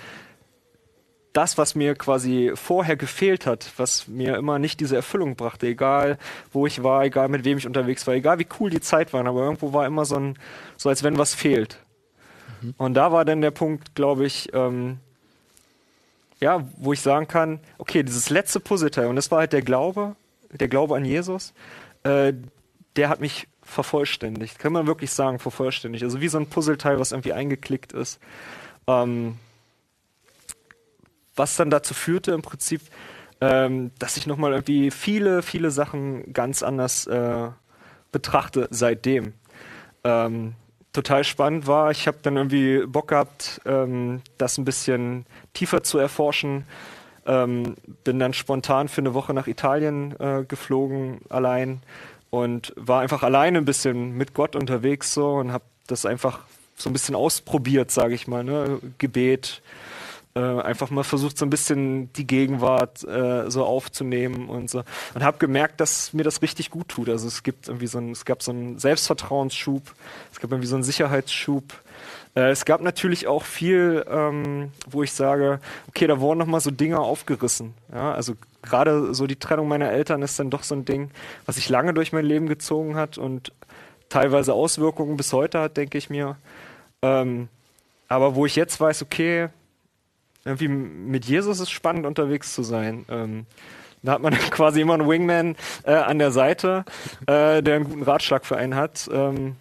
[1.32, 6.18] das, was mir quasi vorher gefehlt hat, was mir immer nicht diese Erfüllung brachte, egal
[6.52, 9.24] wo ich war, egal mit wem ich unterwegs war, egal wie cool die Zeit war,
[9.24, 10.38] aber irgendwo war immer so ein,
[10.76, 11.78] so als wenn was fehlt.
[12.62, 12.74] Mhm.
[12.76, 14.98] Und da war dann der Punkt, glaube ich, ähm,
[16.40, 20.16] ja, wo ich sagen kann, okay, dieses letzte Puzzleteil, und das war halt der Glaube,
[20.50, 21.52] der Glaube an Jesus,
[22.04, 22.32] äh,
[22.96, 26.02] der hat mich vervollständigt, kann man wirklich sagen, vervollständigt.
[26.02, 28.18] Also wie so ein Puzzleteil, was irgendwie eingeklickt ist.
[28.86, 29.36] Ähm,
[31.38, 32.82] was dann dazu führte im Prinzip,
[33.40, 37.48] ähm, dass ich nochmal irgendwie viele, viele Sachen ganz anders äh,
[38.10, 39.34] betrachte seitdem.
[40.04, 40.54] Ähm,
[40.92, 45.98] total spannend war, ich habe dann irgendwie Bock gehabt, ähm, das ein bisschen tiefer zu
[45.98, 46.64] erforschen.
[47.26, 51.82] Ähm, bin dann spontan für eine Woche nach Italien äh, geflogen, allein
[52.30, 56.40] und war einfach alleine ein bisschen mit Gott unterwegs so und habe das einfach
[56.74, 58.80] so ein bisschen ausprobiert, sage ich mal, ne?
[58.98, 59.62] Gebet,
[60.38, 64.84] äh, einfach mal versucht, so ein bisschen die Gegenwart äh, so aufzunehmen und so.
[65.14, 67.08] Und habe gemerkt, dass mir das richtig gut tut.
[67.08, 69.82] Also es gibt irgendwie so ein, es gab so einen Selbstvertrauensschub,
[70.32, 71.64] es gab irgendwie so einen Sicherheitsschub.
[72.36, 76.70] Äh, es gab natürlich auch viel, ähm, wo ich sage, okay, da wurden nochmal so
[76.70, 77.74] Dinge aufgerissen.
[77.92, 78.12] Ja?
[78.12, 81.10] Also gerade so die Trennung meiner Eltern ist dann doch so ein Ding,
[81.46, 83.52] was sich lange durch mein Leben gezogen hat und
[84.08, 86.36] teilweise Auswirkungen bis heute hat, denke ich mir.
[87.02, 87.48] Ähm,
[88.06, 89.48] aber wo ich jetzt weiß, okay,
[90.48, 93.04] irgendwie mit Jesus ist spannend unterwegs zu sein.
[93.10, 93.46] Ähm,
[94.02, 96.84] da hat man quasi immer einen Wingman äh, an der Seite,
[97.26, 99.08] äh, der einen guten Ratschlag für einen hat.
[99.12, 99.56] Ähm,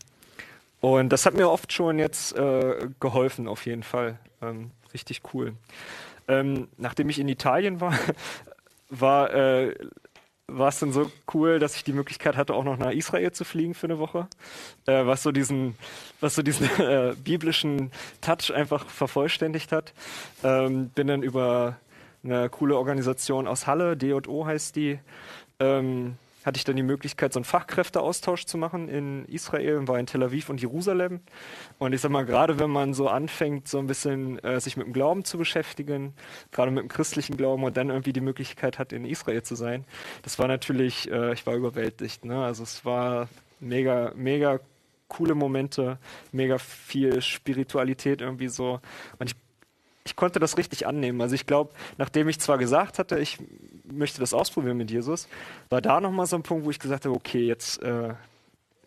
[0.80, 4.20] und das hat mir oft schon jetzt äh, geholfen, auf jeden Fall.
[4.42, 5.54] Ähm, richtig cool.
[6.28, 7.94] Ähm, nachdem ich in Italien war,
[8.90, 9.76] war äh,
[10.50, 13.44] war es dann so cool, dass ich die Möglichkeit hatte, auch noch nach Israel zu
[13.44, 14.28] fliegen für eine Woche,
[14.86, 15.76] äh, was so diesen,
[16.22, 19.94] was so diesen äh, biblischen Touch einfach vervollständigt hat.
[20.44, 21.78] Ähm, bin dann über
[22.24, 25.00] eine coole Organisation aus Halle, D&O heißt die,
[25.60, 26.16] ähm,
[26.48, 30.24] hatte ich dann die Möglichkeit, so einen Fachkräfteaustausch zu machen in Israel, war in Tel
[30.24, 31.20] Aviv und Jerusalem.
[31.78, 34.88] Und ich sag mal, gerade wenn man so anfängt, so ein bisschen äh, sich mit
[34.88, 36.14] dem Glauben zu beschäftigen,
[36.52, 39.84] gerade mit dem christlichen Glauben und dann irgendwie die Möglichkeit hat, in Israel zu sein,
[40.22, 42.24] das war natürlich, äh, ich war überwältigt.
[42.24, 42.42] Ne?
[42.42, 43.28] Also es war
[43.60, 44.62] mega, mega
[45.10, 46.00] coole Momente,
[46.32, 48.80] mega viel Spiritualität irgendwie so.
[49.20, 49.36] Und ich
[50.08, 51.20] ich konnte das richtig annehmen.
[51.20, 53.40] Also ich glaube, nachdem ich zwar gesagt hatte, ich
[53.84, 55.28] möchte das ausprobieren mit Jesus,
[55.70, 58.14] war da nochmal so ein Punkt, wo ich gesagt habe, okay, jetzt, äh,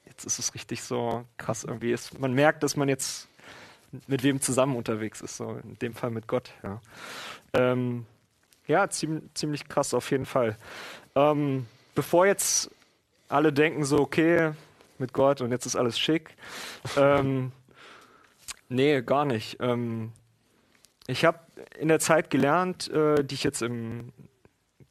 [0.07, 1.93] jetzt ist es richtig so krass irgendwie.
[1.93, 3.29] Ist, man merkt, dass man jetzt
[4.07, 6.53] mit wem zusammen unterwegs ist, so in dem Fall mit Gott.
[6.63, 6.81] Ja,
[7.53, 8.07] ähm,
[8.67, 10.57] ja ziemlich, ziemlich krass auf jeden Fall.
[11.15, 12.71] Ähm, bevor jetzt
[13.29, 14.53] alle denken so, okay,
[14.97, 16.35] mit Gott und jetzt ist alles schick.
[16.97, 17.53] ähm,
[18.71, 19.59] nee, gar nicht.
[19.61, 20.13] Ähm,
[21.11, 21.39] ich habe
[21.79, 24.13] in der Zeit gelernt, äh, die ich jetzt im,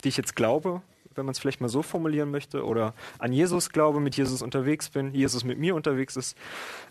[0.03, 0.81] die ich jetzt glaube,
[1.15, 4.89] wenn man es vielleicht mal so formulieren möchte, oder an Jesus glaube, mit Jesus unterwegs
[4.89, 6.37] bin, Jesus mit mir unterwegs ist,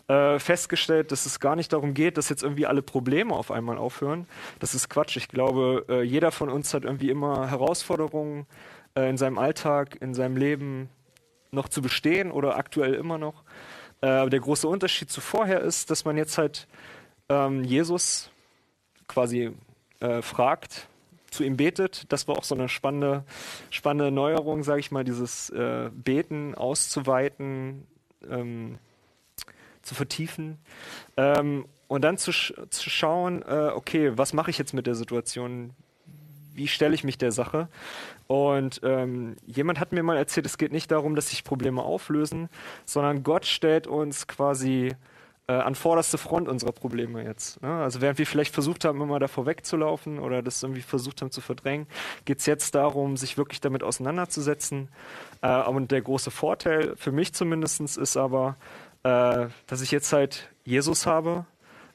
[0.08, 3.78] äh, festgestellt, dass es gar nicht darum geht, dass jetzt irgendwie alle Probleme auf einmal
[3.78, 4.26] aufhören.
[4.58, 5.16] Das ist Quatsch.
[5.16, 8.46] Ich glaube, äh, jeder von uns hat irgendwie immer Herausforderungen
[8.94, 10.90] äh, in seinem Alltag, in seinem Leben
[11.50, 13.44] noch zu bestehen oder aktuell immer noch.
[14.00, 16.68] Äh, der große Unterschied zu vorher ist, dass man jetzt halt
[17.30, 18.30] ähm, Jesus
[19.08, 19.52] quasi
[20.00, 20.86] äh, fragt,
[21.30, 22.04] zu ihm betet.
[22.10, 23.24] Das war auch so eine spannende,
[23.70, 27.86] spannende Neuerung, sage ich mal, dieses äh, Beten auszuweiten,
[28.30, 28.78] ähm,
[29.82, 30.58] zu vertiefen.
[31.16, 34.94] Ähm, und dann zu, sch zu schauen, äh, okay, was mache ich jetzt mit der
[34.94, 35.70] Situation?
[36.54, 37.68] Wie stelle ich mich der Sache?
[38.26, 42.48] Und ähm, jemand hat mir mal erzählt, es geht nicht darum, dass sich Probleme auflösen,
[42.84, 44.94] sondern Gott stellt uns quasi
[45.48, 47.60] äh, an vorderste Front unserer Probleme jetzt.
[47.62, 47.72] Ne?
[47.82, 51.40] Also während wir vielleicht versucht haben, immer davor wegzulaufen oder das irgendwie versucht haben zu
[51.40, 51.86] verdrängen,
[52.26, 54.88] geht es jetzt darum, sich wirklich damit auseinanderzusetzen.
[55.40, 58.56] Äh, und der große Vorteil für mich zumindest ist aber,
[59.04, 61.46] äh, dass ich jetzt halt Jesus habe,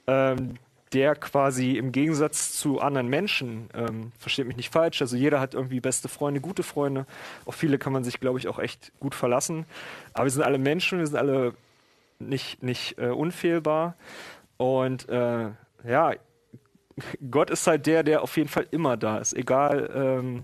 [0.08, 0.56] ähm,
[0.94, 5.56] der quasi im Gegensatz zu anderen Menschen, ähm, versteht mich nicht falsch, also jeder hat
[5.56, 7.06] irgendwie beste Freunde, gute Freunde,
[7.46, 9.66] auf viele kann man sich, glaube ich, auch echt gut verlassen,
[10.14, 11.56] aber wir sind alle Menschen, wir sind alle
[12.20, 13.96] nicht, nicht äh, unfehlbar.
[14.58, 15.50] Und äh,
[15.86, 16.14] ja,
[17.30, 20.44] Gott ist halt der, der auf jeden Fall immer da ist, egal ähm,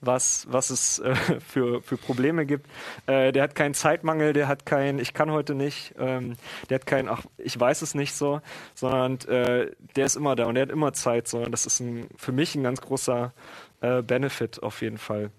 [0.00, 2.68] was, was es äh, für, für Probleme gibt.
[3.06, 6.34] Äh, der hat keinen Zeitmangel, der hat kein, ich kann heute nicht, ähm,
[6.70, 8.40] der hat kein, ach, ich weiß es nicht so,
[8.74, 11.38] sondern äh, der ist immer da und der hat immer Zeit so.
[11.38, 13.32] Und das ist ein, für mich ein ganz großer
[13.80, 15.30] äh, Benefit auf jeden Fall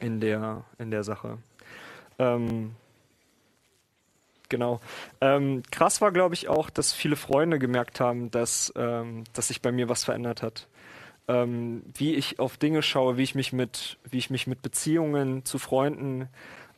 [0.00, 1.38] in der, in der Sache.
[2.18, 2.74] Ähm,
[4.48, 4.80] genau.
[5.20, 9.62] Ähm, krass war, glaube ich, auch, dass viele Freunde gemerkt haben, dass, ähm, dass sich
[9.62, 10.68] bei mir was verändert hat.
[11.26, 15.44] Ähm, wie ich auf Dinge schaue, wie ich mich mit, wie ich mich mit Beziehungen
[15.44, 16.28] zu Freunden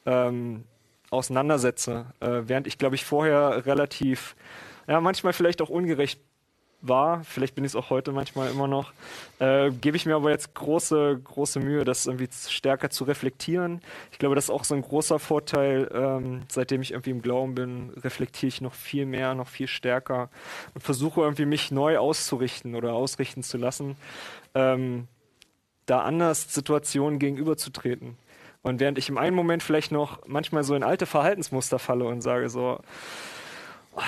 [0.04, 0.64] ähm,
[1.10, 2.06] auseinandersetze.
[2.20, 4.36] Äh, während ich, glaube ich, vorher relativ,
[4.86, 6.20] ja, manchmal vielleicht auch ungerecht
[6.82, 8.92] war, vielleicht bin ich es auch heute manchmal immer noch,
[9.38, 13.80] äh, gebe ich mir aber jetzt große, große Mühe, das irgendwie stärker zu reflektieren.
[14.12, 17.54] Ich glaube, das ist auch so ein großer Vorteil, ähm, seitdem ich irgendwie im Glauben
[17.54, 20.28] bin, reflektiere ich noch viel mehr, noch viel stärker
[20.74, 23.96] und versuche irgendwie mich neu auszurichten oder ausrichten zu lassen,
[24.54, 25.08] ähm,
[25.86, 28.16] da anders Situationen gegenüberzutreten.
[28.62, 32.20] Und während ich im einen Moment vielleicht noch manchmal so in alte Verhaltensmuster falle und
[32.20, 32.80] sage so,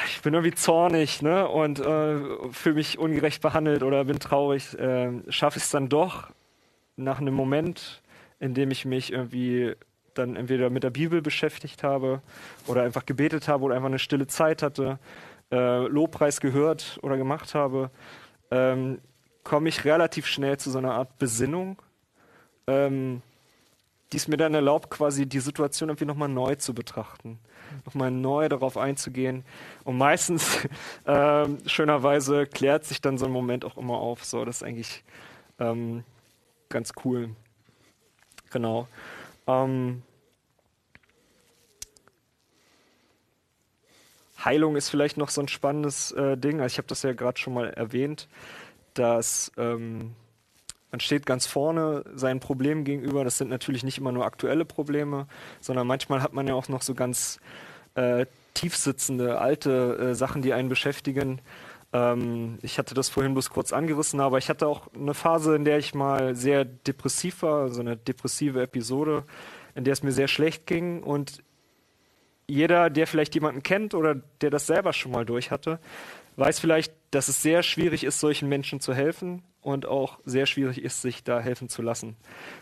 [0.07, 1.49] ich bin irgendwie zornig ne?
[1.49, 2.17] und äh,
[2.53, 6.31] fühle mich ungerecht behandelt oder bin traurig, äh, schaffe ich es dann doch
[6.97, 8.03] nach einem Moment,
[8.41, 9.75] in dem ich mich irgendwie
[10.15, 12.21] dann entweder mit der Bibel beschäftigt habe
[12.67, 14.99] oder einfach gebetet habe oder einfach eine stille Zeit hatte,
[15.51, 17.91] äh, Lobpreis gehört oder gemacht habe,
[18.51, 18.99] ähm,
[19.45, 21.81] komme ich relativ schnell zu so einer Art Besinnung.
[22.67, 23.23] Ähm,
[24.13, 27.39] die es mir dann erlaubt, quasi die Situation irgendwie nochmal neu zu betrachten,
[27.85, 29.45] nochmal neu darauf einzugehen.
[29.85, 30.67] Und meistens,
[31.07, 34.25] ähm, schönerweise, klärt sich dann so ein Moment auch immer auf.
[34.25, 35.05] So, das ist eigentlich
[35.59, 36.05] ähm,
[36.69, 37.31] ganz cool.
[38.51, 38.89] Genau.
[39.47, 40.03] Ähm,
[44.43, 46.61] Heilung ist vielleicht noch so ein spannendes äh, Ding.
[46.61, 48.29] Also ich habe das ja gerade schon mal erwähnt,
[48.95, 50.15] dass ähm,
[50.91, 53.25] man steht ganz vorne seinen Problemen gegenüber.
[53.25, 55.27] Das sind natürlich nicht immer nur aktuelle Probleme,
[55.61, 57.41] sondern manchmal hat man ja auch noch so ganz
[57.95, 61.41] äh, tiefsitzende, alte äh, Sachen, die einen beschäftigen.
[61.93, 65.65] Ähm, ich hatte das vorhin bloß kurz angerissen, aber ich hatte auch eine Phase, in
[65.65, 69.25] der ich mal sehr depressiv war, so eine depressive Episode,
[69.75, 71.43] in der es mir sehr schlecht ging und
[72.47, 75.79] jeder, der vielleicht jemanden kennt oder der das selber schon mal durch hatte,
[76.37, 80.83] weiß vielleicht, dass es sehr schwierig ist, solchen Menschen zu helfen und auch sehr schwierig
[80.83, 82.17] ist, sich da helfen zu lassen.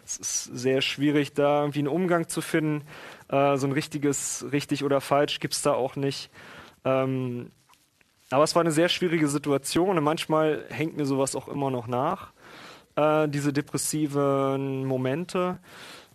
[0.05, 2.85] Es ist sehr schwierig, da irgendwie einen Umgang zu finden.
[3.29, 6.31] Äh, so ein richtiges richtig oder falsch gibt es da auch nicht.
[6.85, 7.53] Ähm,
[8.31, 11.87] aber es war eine sehr schwierige Situation und manchmal hängt mir sowas auch immer noch
[11.87, 12.33] nach,
[12.97, 15.61] äh, diese depressiven Momente.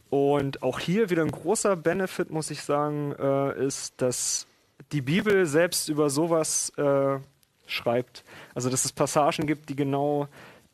[0.09, 4.45] Und auch hier wieder ein großer Benefit, muss ich sagen, äh, ist, dass
[4.91, 7.19] die Bibel selbst über sowas äh,
[7.65, 8.25] schreibt.
[8.53, 10.27] Also dass es Passagen gibt, die genau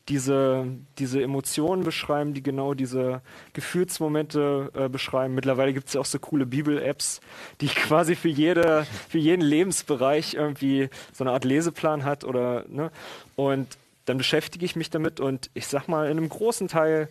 [0.08, 0.66] diese,
[0.98, 3.20] diese Emotionen beschreiben, die genau diese
[3.52, 5.34] Gefühlsmomente äh, beschreiben.
[5.34, 7.20] Mittlerweile gibt es ja auch so coole Bibel-Apps,
[7.60, 12.90] die quasi für, jede, für jeden Lebensbereich irgendwie so eine Art Leseplan hat oder ne?
[13.36, 17.08] Und dann beschäftige ich mich damit und ich sag mal, in einem großen Teil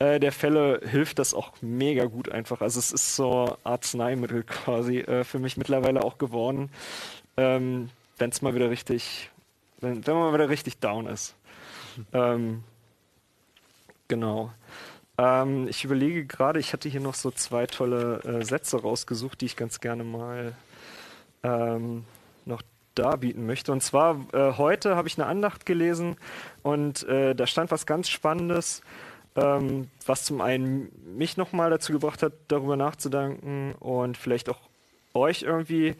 [0.00, 2.60] äh, der Fälle hilft das auch mega gut einfach.
[2.60, 6.70] Also es ist so Arzneimittel quasi äh, für mich mittlerweile auch geworden,
[7.36, 9.30] ähm, wenn es mal wieder richtig,
[9.80, 11.36] wenn, wenn man mal wieder richtig down ist.
[12.12, 12.64] Ähm,
[14.08, 14.50] genau.
[15.18, 19.46] Ähm, ich überlege gerade, ich hatte hier noch so zwei tolle äh, Sätze rausgesucht, die
[19.46, 20.54] ich ganz gerne mal
[21.42, 22.04] ähm,
[22.44, 22.62] noch
[22.94, 23.72] darbieten möchte.
[23.72, 26.16] Und zwar äh, heute habe ich eine Andacht gelesen
[26.62, 28.82] und äh, da stand was ganz Spannendes,
[29.36, 34.60] ähm, was zum einen mich nochmal dazu gebracht hat, darüber nachzudenken und vielleicht auch
[35.14, 35.96] euch irgendwie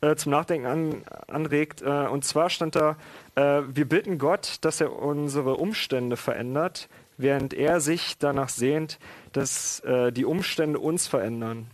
[0.00, 1.82] äh, zum Nachdenken an, anregt.
[1.82, 2.96] Äh, und zwar stand da,
[3.34, 8.98] äh, wir bitten Gott, dass er unsere Umstände verändert, während er sich danach sehnt,
[9.32, 11.66] dass äh, die Umstände uns verändern.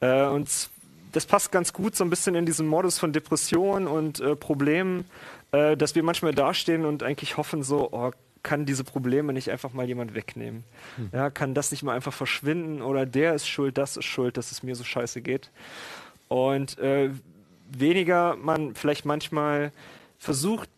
[0.00, 0.48] Äh, und
[1.12, 5.04] das passt ganz gut so ein bisschen in diesen Modus von Depressionen und Problemen,
[5.50, 8.12] dass wir manchmal dastehen und eigentlich hoffen so, oh,
[8.42, 10.64] kann diese Probleme nicht einfach mal jemand wegnehmen?
[10.96, 11.10] Hm.
[11.12, 14.52] Ja, kann das nicht mal einfach verschwinden oder der ist schuld, das ist schuld, dass
[14.52, 15.50] es mir so scheiße geht?
[16.28, 17.10] Und äh,
[17.78, 19.72] weniger man vielleicht manchmal
[20.18, 20.68] versucht,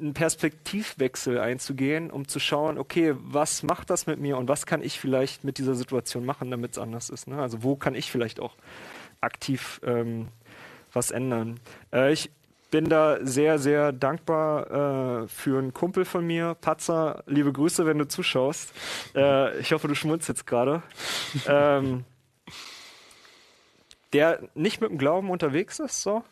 [0.00, 4.82] einen Perspektivwechsel einzugehen, um zu schauen, okay, was macht das mit mir und was kann
[4.82, 7.26] ich vielleicht mit dieser Situation machen, damit es anders ist.
[7.26, 7.40] Ne?
[7.40, 8.54] Also wo kann ich vielleicht auch
[9.20, 10.28] aktiv ähm,
[10.92, 11.58] was ändern.
[11.92, 12.30] Äh, ich
[12.70, 17.22] bin da sehr, sehr dankbar äh, für einen Kumpel von mir, Patzer.
[17.26, 18.72] Liebe Grüße, wenn du zuschaust.
[19.14, 20.82] Äh, ich hoffe, du schmunzt jetzt gerade.
[21.48, 22.04] ähm,
[24.12, 26.24] der nicht mit dem Glauben unterwegs ist, so,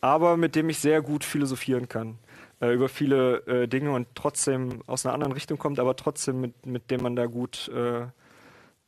[0.00, 2.18] aber mit dem ich sehr gut philosophieren kann
[2.60, 6.66] äh, über viele äh, Dinge und trotzdem aus einer anderen Richtung kommt, aber trotzdem mit,
[6.66, 8.06] mit dem man da gut äh,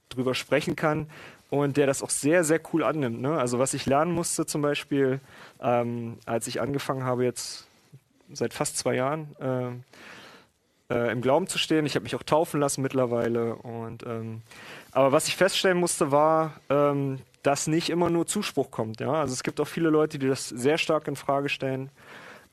[0.08, 1.08] drüber sprechen kann
[1.50, 3.20] und der das auch sehr, sehr cool annimmt.
[3.20, 3.38] Ne?
[3.38, 5.20] Also was ich lernen musste zum Beispiel,
[5.60, 7.66] ähm, als ich angefangen habe jetzt
[8.32, 9.36] seit fast zwei Jahren
[10.90, 11.86] äh, äh, im Glauben zu stehen.
[11.86, 13.54] Ich habe mich auch taufen lassen mittlerweile.
[13.56, 14.42] Und, ähm,
[14.92, 19.00] aber was ich feststellen musste, war, ähm, dass nicht immer nur Zuspruch kommt.
[19.00, 19.12] Ja?
[19.12, 21.90] Also es gibt auch viele Leute, die das sehr stark in Frage stellen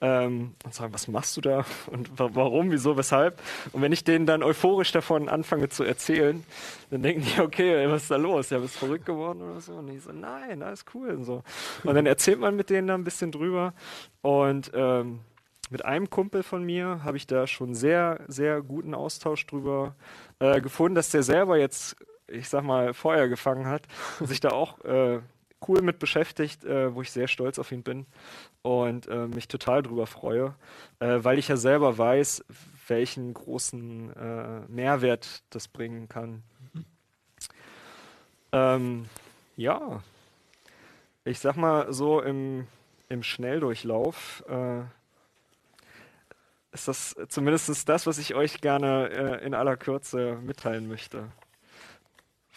[0.02, 3.42] ähm, und sagen, was machst du da und warum, wieso, weshalb.
[3.72, 6.44] Und wenn ich denen dann euphorisch davon anfange zu erzählen,
[6.92, 8.52] dann denken die, okay, was ist da los?
[8.52, 9.74] Ja, bist verrückt geworden oder so?
[9.74, 11.42] Und ich so, nein, alles cool und so.
[11.84, 13.74] Und dann erzählt man mit denen da ein bisschen drüber
[14.22, 15.22] und ähm,
[15.72, 19.96] mit einem Kumpel von mir habe ich da schon sehr, sehr guten Austausch drüber
[20.38, 21.96] äh, gefunden, dass der selber jetzt
[22.34, 23.84] ich sag mal, Feuer gefangen hat
[24.19, 25.19] und sich da auch äh,
[25.67, 28.06] cool mit beschäftigt, äh, wo ich sehr stolz auf ihn bin
[28.62, 30.56] und äh, mich total drüber freue,
[31.00, 32.46] äh, weil ich ja selber weiß,
[32.88, 36.43] welchen großen äh, Mehrwert das bringen kann.
[38.52, 39.06] Ähm,
[39.56, 40.04] ja,
[41.26, 42.67] ich sag mal so im,
[43.10, 44.82] im Schnelldurchlauf äh,
[46.72, 51.32] ist das zumindest das, was ich euch gerne in aller Kürze mitteilen möchte.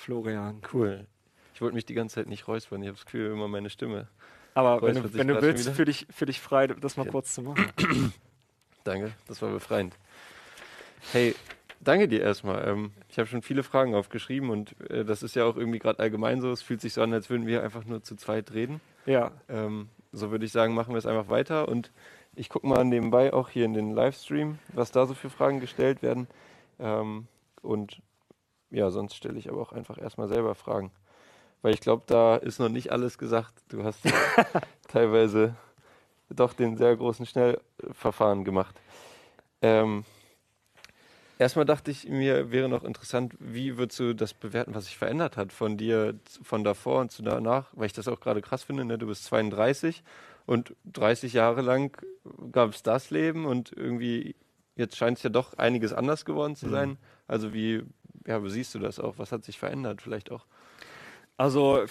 [0.07, 0.63] Florian.
[0.73, 1.05] Cool.
[1.53, 2.81] Ich wollte mich die ganze Zeit nicht räuspern.
[2.81, 4.07] Ich habe das Gefühl, immer meine Stimme.
[4.55, 7.11] Aber wenn du, wenn du willst, für dich, für dich frei, das mal ja.
[7.11, 7.67] kurz zu machen.
[8.85, 9.97] Danke, das war befreiend.
[11.13, 11.35] Hey,
[11.81, 12.67] Danke dir erstmal.
[12.69, 15.99] Ähm, ich habe schon viele Fragen aufgeschrieben und äh, das ist ja auch irgendwie gerade
[15.99, 16.51] allgemein so.
[16.53, 18.81] Es fühlt sich so an, als würden wir einfach nur zu zweit reden.
[19.07, 19.33] Ja.
[19.49, 21.91] Ähm, so würde ich sagen, machen wir es einfach weiter und
[22.35, 26.03] ich gucke mal nebenbei auch hier in den Livestream, was da so für Fragen gestellt
[26.03, 26.29] werden.
[26.79, 27.27] Ähm,
[27.61, 28.01] und
[28.71, 30.91] ja, sonst stelle ich aber auch einfach erstmal selber Fragen.
[31.63, 33.55] Weil ich glaube, da ist noch nicht alles gesagt.
[33.69, 34.01] Du hast
[34.89, 35.57] teilweise
[36.29, 38.81] doch den sehr großen Schnellverfahren gemacht.
[39.63, 40.05] Ähm,
[41.39, 45.37] erstmal dachte ich mir, wäre noch interessant, wie würdest du das bewerten, was sich verändert
[45.37, 47.69] hat von dir, von davor und zu danach?
[47.73, 48.85] Weil ich das auch gerade krass finde.
[48.85, 48.99] Ne?
[48.99, 50.03] Du bist 32
[50.47, 51.97] und 30 Jahre lang
[52.53, 54.37] gab es das Leben und irgendwie
[54.77, 56.91] jetzt scheint es ja doch einiges anders geworden zu sein.
[56.91, 56.99] Mhm.
[57.27, 57.83] Also wie,
[58.27, 59.19] ja, wie siehst du das auch?
[59.19, 60.47] Was hat sich verändert vielleicht auch?
[61.37, 61.85] Also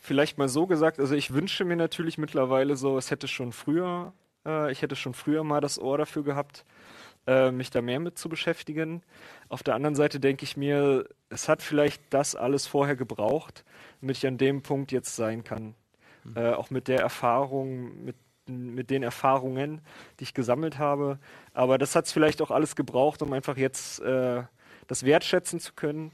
[0.00, 4.12] vielleicht mal so gesagt, also ich wünsche mir natürlich mittlerweile so, es hätte schon früher,
[4.46, 6.64] äh, ich hätte schon früher mal das Ohr dafür gehabt,
[7.26, 9.02] äh, mich da mehr mit zu beschäftigen.
[9.48, 13.64] Auf der anderen Seite denke ich mir, es hat vielleicht das alles vorher gebraucht,
[14.00, 15.74] damit ich an dem Punkt jetzt sein kann.
[16.24, 16.36] Mhm.
[16.36, 18.16] Äh, auch mit der Erfahrung, mit
[18.48, 19.82] mit den Erfahrungen,
[20.18, 21.18] die ich gesammelt habe.
[21.52, 24.42] Aber das hat es vielleicht auch alles gebraucht, um einfach jetzt äh,
[24.88, 26.10] das wertschätzen zu können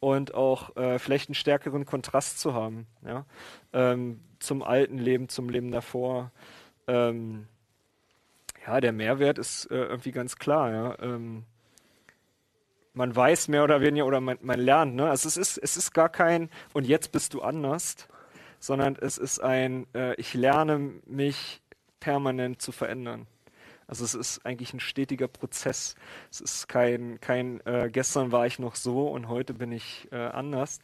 [0.00, 3.24] und auch äh, vielleicht einen stärkeren Kontrast zu haben, ja,
[3.72, 6.32] ähm, zum alten Leben, zum Leben davor.
[6.88, 7.46] Ähm,
[8.66, 10.98] ja, der Mehrwert ist äh, irgendwie ganz klar, ja.
[11.00, 11.44] Ähm,
[12.94, 15.08] man weiß mehr oder weniger oder man, man lernt, ne?
[15.08, 18.08] Also es ist, es ist gar kein und jetzt bist du anders,
[18.58, 21.60] sondern es ist ein, äh, ich lerne mich
[22.00, 23.26] permanent zu verändern.
[23.88, 25.94] Also es ist eigentlich ein stetiger Prozess.
[26.30, 30.16] Es ist kein, kein äh, gestern war ich noch so und heute bin ich äh,
[30.16, 30.80] anders,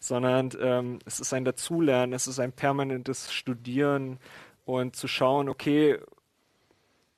[0.00, 4.18] sondern ähm, es ist ein Dazulernen, es ist ein permanentes Studieren
[4.64, 5.98] und zu schauen, okay,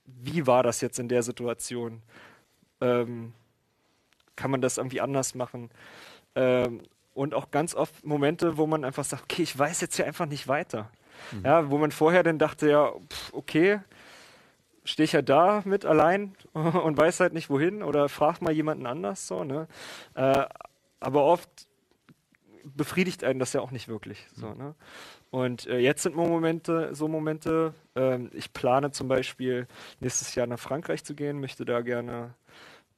[0.07, 2.03] wie war das jetzt in der Situation?
[2.81, 3.33] Ähm,
[4.35, 5.70] kann man das irgendwie anders machen?
[6.35, 6.83] Ähm,
[7.14, 10.27] und auch ganz oft Momente, wo man einfach sagt, okay, ich weiß jetzt hier einfach
[10.27, 10.90] nicht weiter.
[11.33, 11.44] Mhm.
[11.44, 13.81] Ja, wo man vorher dann dachte, ja, pff, okay,
[14.88, 18.87] stehe ich ja da mit allein und weiß halt nicht wohin oder fragt mal jemanden
[18.87, 19.68] anders so, ne?
[20.14, 20.46] Äh,
[21.01, 21.48] aber oft
[22.64, 24.27] befriedigt einen das ja auch nicht wirklich.
[24.35, 24.74] So, ne?
[25.31, 29.66] Und äh, jetzt sind Momente, so Momente, ähm, ich plane zum Beispiel
[30.01, 32.35] nächstes Jahr nach Frankreich zu gehen, möchte da gerne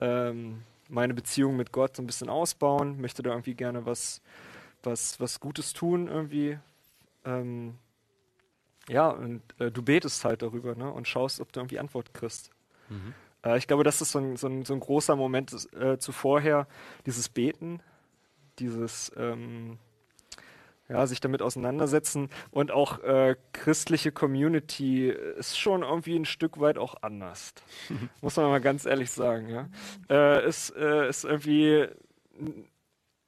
[0.01, 4.23] ähm, meine Beziehung mit Gott so ein bisschen ausbauen, möchte da irgendwie gerne was,
[4.83, 6.59] was, was Gutes tun irgendwie.
[7.25, 7.75] Ähm,
[8.91, 10.91] ja, und äh, du betest halt darüber ne?
[10.91, 12.51] und schaust, ob du irgendwie Antwort kriegst.
[12.89, 13.15] Mhm.
[13.45, 16.67] Äh, ich glaube, das ist so ein, so ein, so ein großer Moment äh, zuvorher,
[17.07, 17.81] dieses Beten,
[18.59, 19.79] dieses ähm,
[20.89, 26.79] ja, sich damit auseinandersetzen und auch äh, christliche Community ist schon irgendwie ein Stück weit
[26.79, 27.55] auch anders.
[28.21, 29.49] Muss man mal ganz ehrlich sagen.
[29.49, 29.69] Ja?
[30.11, 31.87] Äh, ist, äh, ist irgendwie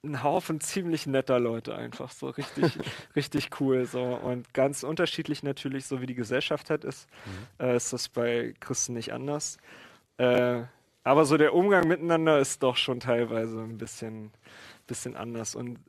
[0.03, 2.77] ein Haufen ziemlich netter Leute einfach, so richtig,
[3.15, 7.65] richtig cool, so und ganz unterschiedlich natürlich, so wie die Gesellschaft halt ist, mhm.
[7.65, 9.57] äh, ist das bei Christen nicht anders.
[10.17, 10.63] Äh,
[11.03, 14.31] aber so der Umgang miteinander ist doch schon teilweise ein bisschen,
[14.87, 15.79] bisschen anders und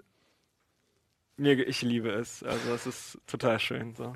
[1.37, 4.15] mir, ich liebe es, also es ist total schön, so.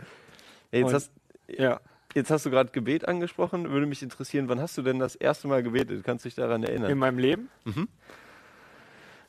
[0.71, 1.13] Jetzt und, hast,
[1.49, 1.81] ja.
[2.15, 3.71] Jetzt hast du gerade Gebet angesprochen.
[3.71, 6.05] Würde mich interessieren, wann hast du denn das erste Mal gebetet?
[6.05, 6.91] Kannst du dich daran erinnern?
[6.91, 7.51] In meinem Leben?
[7.65, 7.87] Mhm.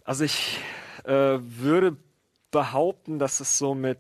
[0.10, 0.58] Also ich
[1.04, 1.96] äh, würde
[2.50, 4.00] behaupten, dass es so mit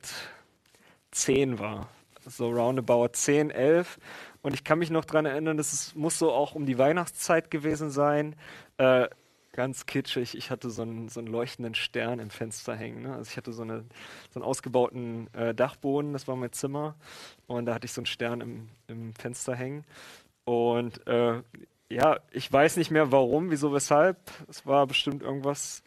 [1.11, 1.87] 10 war.
[2.25, 3.99] So roundabout 10, 11.
[4.41, 7.51] Und ich kann mich noch daran erinnern, dass es muss so auch um die Weihnachtszeit
[7.51, 8.35] gewesen sein.
[8.77, 9.07] Äh,
[9.51, 10.35] ganz kitschig.
[10.35, 13.03] Ich hatte so einen, so einen leuchtenden Stern im Fenster hängen.
[13.03, 13.13] Ne?
[13.13, 13.85] Also ich hatte so, eine,
[14.31, 16.95] so einen ausgebauten äh, Dachboden, das war mein Zimmer.
[17.45, 19.85] Und da hatte ich so einen Stern im, im Fenster hängen.
[20.43, 21.43] Und äh,
[21.89, 24.17] ja, ich weiß nicht mehr warum, wieso, weshalb.
[24.47, 25.83] Es war bestimmt irgendwas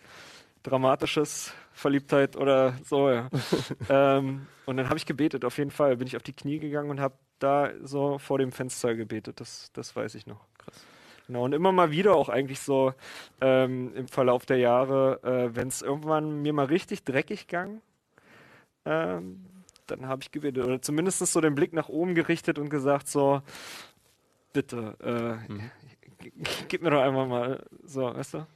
[0.64, 3.28] Dramatisches, Verliebtheit oder so, ja.
[3.88, 5.96] ähm, und dann habe ich gebetet, auf jeden Fall.
[5.96, 9.40] Bin ich auf die Knie gegangen und habe da so vor dem Fenster gebetet.
[9.40, 10.40] Das, das weiß ich noch.
[10.58, 10.84] Krass.
[11.26, 12.94] Genau, und immer mal wieder auch eigentlich so
[13.40, 17.80] ähm, im Verlauf der Jahre, äh, wenn es irgendwann mir mal richtig dreckig ging,
[18.84, 19.46] ähm,
[19.86, 20.64] dann habe ich gebetet.
[20.64, 23.42] Oder zumindest so den Blick nach oben gerichtet und gesagt, so,
[24.52, 25.70] bitte, äh, mhm
[26.68, 28.46] gib mir doch einfach mal so, weißt du?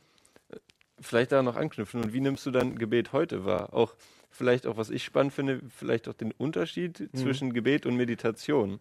[1.01, 2.03] Vielleicht da noch anknüpfen.
[2.03, 3.75] Und wie nimmst du dein Gebet heute wahr?
[3.75, 3.95] Auch
[4.31, 7.19] vielleicht auch, was ich spannend finde, vielleicht auch den Unterschied mhm.
[7.19, 8.79] zwischen Gebet und Meditation.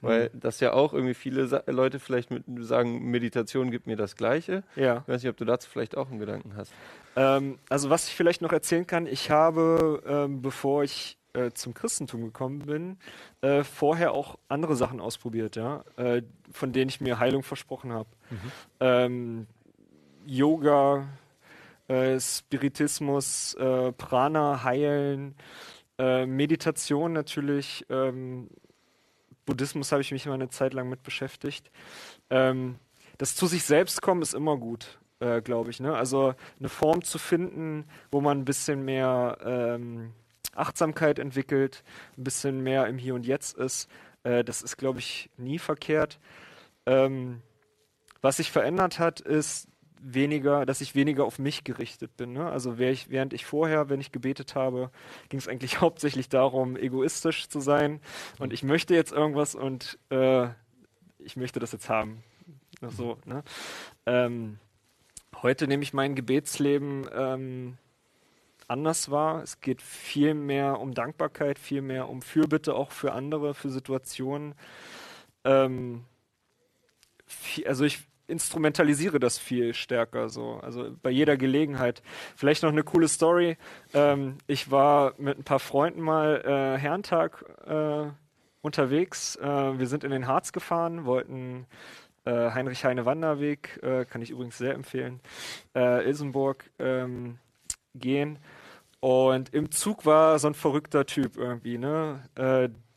[0.00, 0.40] Weil mhm.
[0.40, 4.62] das ja auch irgendwie viele Sa Leute vielleicht mit, sagen, Meditation gibt mir das Gleiche.
[4.76, 4.98] Ja.
[4.98, 6.72] Ich weiß nicht, ob du dazu vielleicht auch einen Gedanken hast.
[7.16, 11.74] Ähm, also was ich vielleicht noch erzählen kann, ich habe, ähm, bevor ich äh, zum
[11.74, 12.98] Christentum gekommen bin,
[13.40, 18.08] äh, vorher auch andere Sachen ausprobiert, ja, äh, von denen ich mir Heilung versprochen habe.
[18.30, 18.52] Mhm.
[18.80, 19.46] Ähm,
[20.26, 21.08] Yoga,
[21.88, 25.34] äh, Spiritismus, äh, Prana, Heilen,
[25.98, 28.50] Meditation natürlich, ähm,
[29.46, 31.70] Buddhismus habe ich mich mal eine Zeit lang mit beschäftigt.
[32.28, 32.76] Ähm,
[33.16, 35.80] das zu sich selbst kommen ist immer gut, äh, glaube ich.
[35.80, 35.96] Ne?
[35.96, 40.12] Also eine Form zu finden, wo man ein bisschen mehr ähm,
[40.58, 41.84] Achtsamkeit entwickelt,
[42.16, 43.88] ein bisschen mehr im Hier und Jetzt ist,
[44.24, 46.18] äh, das ist, glaube ich, nie verkehrt.
[46.86, 47.42] Ähm,
[48.22, 49.68] was sich verändert hat, ist
[50.00, 52.32] weniger, dass ich weniger auf mich gerichtet bin.
[52.32, 52.48] Ne?
[52.50, 54.90] Also ich, während ich vorher, wenn ich gebetet habe,
[55.28, 58.00] ging es eigentlich hauptsächlich darum, egoistisch zu sein
[58.38, 60.48] und ich möchte jetzt irgendwas und äh,
[61.18, 62.22] ich möchte das jetzt haben.
[62.80, 63.42] So, ne?
[64.04, 64.58] ähm,
[65.42, 67.78] heute nehme ich mein Gebetsleben ähm,
[68.68, 69.42] anders wahr.
[69.42, 74.54] Es geht viel mehr um Dankbarkeit, viel mehr um Fürbitte auch für andere, für Situationen.
[75.44, 76.04] Ähm,
[77.26, 82.02] viel, also ich instrumentalisiere das viel stärker so, also bei jeder Gelegenheit.
[82.34, 83.56] Vielleicht noch eine coole Story.
[83.94, 88.10] Ähm, ich war mit ein paar Freunden mal äh, Herrentag äh,
[88.62, 89.36] unterwegs.
[89.36, 91.66] Äh, wir sind in den Harz gefahren, wollten
[92.24, 95.20] äh, Heinrich Heine Wanderweg, äh, kann ich übrigens sehr empfehlen,
[95.74, 97.38] äh, Ilsenburg ähm,
[97.94, 98.38] gehen.
[99.00, 102.24] Und im Zug war so ein verrückter Typ irgendwie, ne?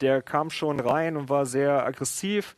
[0.02, 2.56] der kam schon rein und war sehr aggressiv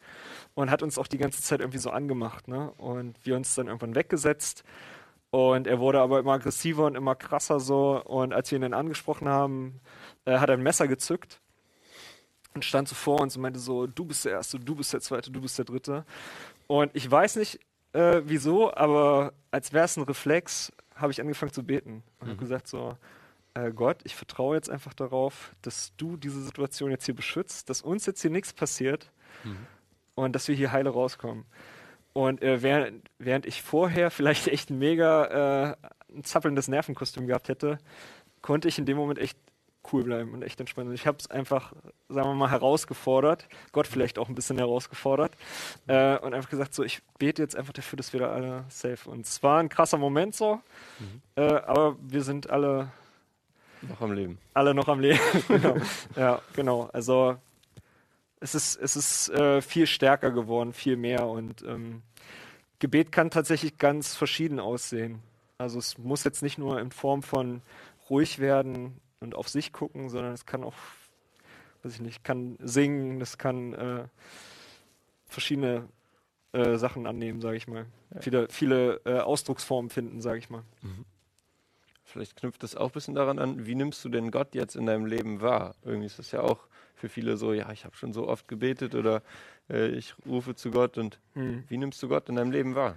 [0.53, 2.47] und hat uns auch die ganze Zeit irgendwie so angemacht.
[2.47, 2.71] Ne?
[2.77, 4.63] Und wir uns dann irgendwann weggesetzt.
[5.31, 8.03] Und er wurde aber immer aggressiver und immer krasser so.
[8.03, 9.79] Und als wir ihn dann angesprochen haben,
[10.25, 11.39] äh, hat er ein Messer gezückt
[12.53, 14.99] und stand so vor uns und meinte so, du bist der Erste, du bist der
[14.99, 16.05] Zweite, du bist der Dritte.
[16.67, 17.59] Und ich weiß nicht,
[17.93, 22.31] äh, wieso, aber als wäre es ein Reflex, habe ich angefangen zu beten und mhm.
[22.31, 22.97] habe gesagt so,
[23.53, 27.81] äh, Gott, ich vertraue jetzt einfach darauf, dass du diese Situation jetzt hier beschützt, dass
[27.81, 29.11] uns jetzt hier nichts passiert.
[29.43, 29.67] Mhm
[30.15, 31.45] und dass wir hier heile rauskommen.
[32.13, 35.75] Und äh, während, während ich vorher vielleicht echt ein mega äh,
[36.13, 37.77] ein zappelndes Nervenkostüm gehabt hätte,
[38.41, 39.37] konnte ich in dem Moment echt
[39.91, 40.89] cool bleiben und echt entspannt.
[40.89, 41.73] Und ich habe es einfach,
[42.09, 45.33] sagen wir mal, herausgefordert, Gott vielleicht auch ein bisschen herausgefordert
[45.87, 49.09] äh, und einfach gesagt, so, ich bete jetzt einfach dafür, dass wir da alle safe.
[49.09, 50.61] Und es war ein krasser Moment so,
[50.99, 51.21] mhm.
[51.35, 52.91] äh, aber wir sind alle
[53.81, 54.37] noch am Leben.
[54.53, 55.19] Alle noch am Leben.
[55.47, 55.75] genau.
[56.15, 56.89] Ja, genau.
[56.93, 57.37] Also
[58.39, 61.27] es ist, es ist äh, viel stärker geworden, viel mehr.
[61.27, 62.01] Und ähm,
[62.79, 65.19] Gebet kann tatsächlich ganz verschieden aussehen.
[65.57, 67.61] Also es muss jetzt nicht nur in Form von
[68.09, 70.73] ruhig werden und auf sich gucken, sondern es kann auch,
[71.83, 74.03] weiß ich nicht, kann singen, es kann äh,
[75.27, 75.87] verschiedene
[76.53, 77.85] äh, Sachen annehmen, sage ich mal.
[78.13, 78.21] Ja.
[78.21, 80.63] Viele, viele äh, Ausdrucksformen finden, sage ich mal.
[80.81, 81.05] Mhm.
[82.11, 84.85] Vielleicht knüpft das auch ein bisschen daran an, wie nimmst du denn Gott jetzt in
[84.85, 85.75] deinem Leben wahr?
[85.83, 88.95] Irgendwie ist das ja auch für viele so, ja, ich habe schon so oft gebetet
[88.95, 89.23] oder
[89.69, 91.63] äh, ich rufe zu Gott und hm.
[91.67, 92.95] wie nimmst du Gott in deinem Leben wahr?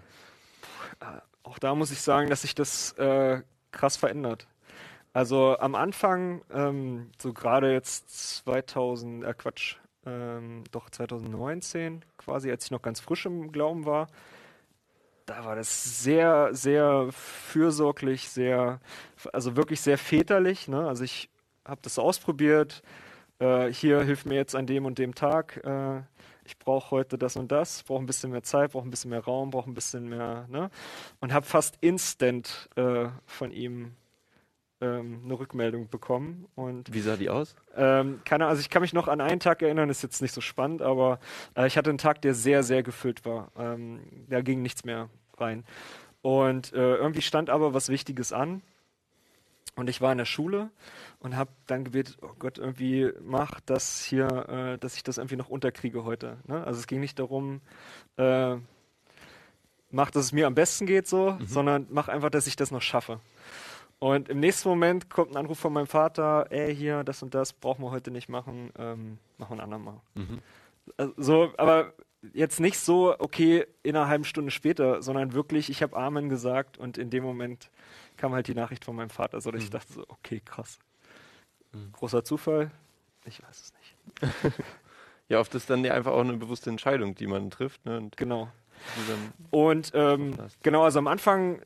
[1.00, 4.48] Äh, auch da muss ich sagen, dass sich das äh, krass verändert.
[5.12, 12.64] Also am Anfang, ähm, so gerade jetzt 2000, äh Quatsch, ähm, doch 2019 quasi, als
[12.64, 14.08] ich noch ganz frisch im Glauben war,
[15.27, 18.81] da war das sehr, sehr fürsorglich, sehr,
[19.33, 20.68] also wirklich sehr väterlich.
[20.68, 20.87] Ne?
[20.87, 21.31] Also ich
[21.64, 22.83] habe das ausprobiert,
[23.39, 26.03] äh, hier hilft mir jetzt an dem und dem Tag, äh,
[26.45, 29.25] ich brauche heute das und das, brauche ein bisschen mehr Zeit, brauche ein bisschen mehr
[29.25, 30.70] Raum, brauche ein bisschen mehr, ne?
[31.20, 33.97] Und habe fast instant äh, von ihm
[34.81, 36.47] ähm, eine Rückmeldung bekommen.
[36.55, 37.57] Und, Wie sah die aus?
[37.77, 40.41] Ähm, keine also ich kann mich noch an einen Tag erinnern, ist jetzt nicht so
[40.41, 41.18] spannend, aber
[41.57, 43.51] äh, ich hatte einen Tag, der sehr, sehr gefüllt war.
[43.57, 45.09] Ähm, da ging nichts mehr
[45.39, 45.64] rein.
[46.22, 48.62] Und äh, irgendwie stand aber was Wichtiges an.
[49.77, 50.70] Und ich war in der Schule
[51.18, 55.37] und habe dann gebetet, oh Gott, irgendwie mach das hier, äh, dass ich das irgendwie
[55.37, 56.37] noch unterkriege heute.
[56.47, 56.62] Ne?
[56.64, 57.61] Also es ging nicht darum,
[58.16, 58.57] äh,
[59.91, 61.47] mach, dass es mir am besten geht so, mhm.
[61.47, 63.20] sondern mach einfach, dass ich das noch schaffe.
[64.05, 67.55] Und im nächsten Moment kommt ein Anruf von meinem Vater, ey, hier, das und das
[67.55, 69.98] brauchen wir heute nicht machen, ähm, machen wir ein andermal.
[70.12, 70.42] Mhm.
[70.98, 71.94] Also, so, aber
[72.34, 76.76] jetzt nicht so, okay, in einer halben Stunde später, sondern wirklich, ich habe Amen gesagt
[76.76, 77.70] und in dem Moment
[78.18, 79.64] kam halt die Nachricht von meinem Vater, so dass mhm.
[79.64, 80.78] ich dachte so, okay, krass.
[81.72, 81.92] Mhm.
[81.92, 82.70] Großer Zufall?
[83.24, 84.55] Ich weiß es nicht.
[85.30, 87.86] ja, oft ist dann ja einfach auch eine bewusste Entscheidung, die man trifft.
[87.86, 87.96] Ne?
[87.96, 88.50] Und genau.
[89.50, 91.62] Und ähm, genau, also am Anfang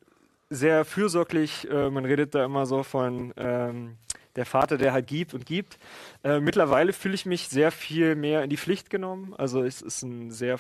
[0.51, 3.99] sehr fürsorglich, äh, man redet da immer so von ähm,
[4.37, 5.79] der Vater, der halt gibt und gibt.
[6.25, 9.35] Äh, mittlerweile fühle ich mich sehr viel mehr in die Pflicht genommen.
[9.35, 10.59] Also es ist ein sehr,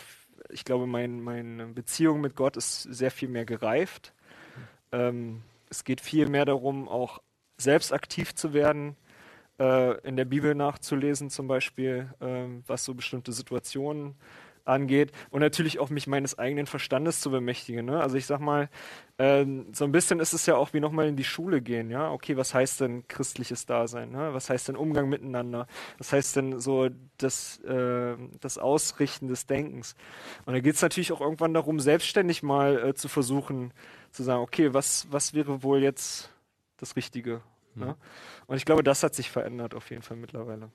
[0.50, 4.12] ich glaube, mein, meine Beziehung mit Gott ist sehr viel mehr gereift.
[4.92, 7.20] Ähm, es geht viel mehr darum, auch
[7.56, 8.96] selbst aktiv zu werden,
[9.58, 14.16] äh, in der Bibel nachzulesen zum Beispiel, äh, was so bestimmte Situationen
[14.68, 17.86] angeht und natürlich auch mich meines eigenen Verstandes zu bemächtigen.
[17.86, 18.00] Ne?
[18.00, 18.68] Also ich sag mal,
[19.18, 22.10] äh, so ein bisschen ist es ja auch wie nochmal in die Schule gehen, ja.
[22.10, 24.10] Okay, was heißt denn christliches Dasein?
[24.10, 24.32] Ne?
[24.32, 25.66] Was heißt denn Umgang miteinander?
[25.98, 29.94] Was heißt denn so das, äh, das Ausrichten des Denkens?
[30.46, 33.72] Und da geht es natürlich auch irgendwann darum, selbstständig mal äh, zu versuchen,
[34.12, 36.30] zu sagen, okay, was, was wäre wohl jetzt
[36.76, 37.40] das Richtige?
[37.74, 37.84] Mhm.
[37.84, 37.96] Ne?
[38.46, 40.70] Und ich glaube, das hat sich verändert auf jeden Fall mittlerweile.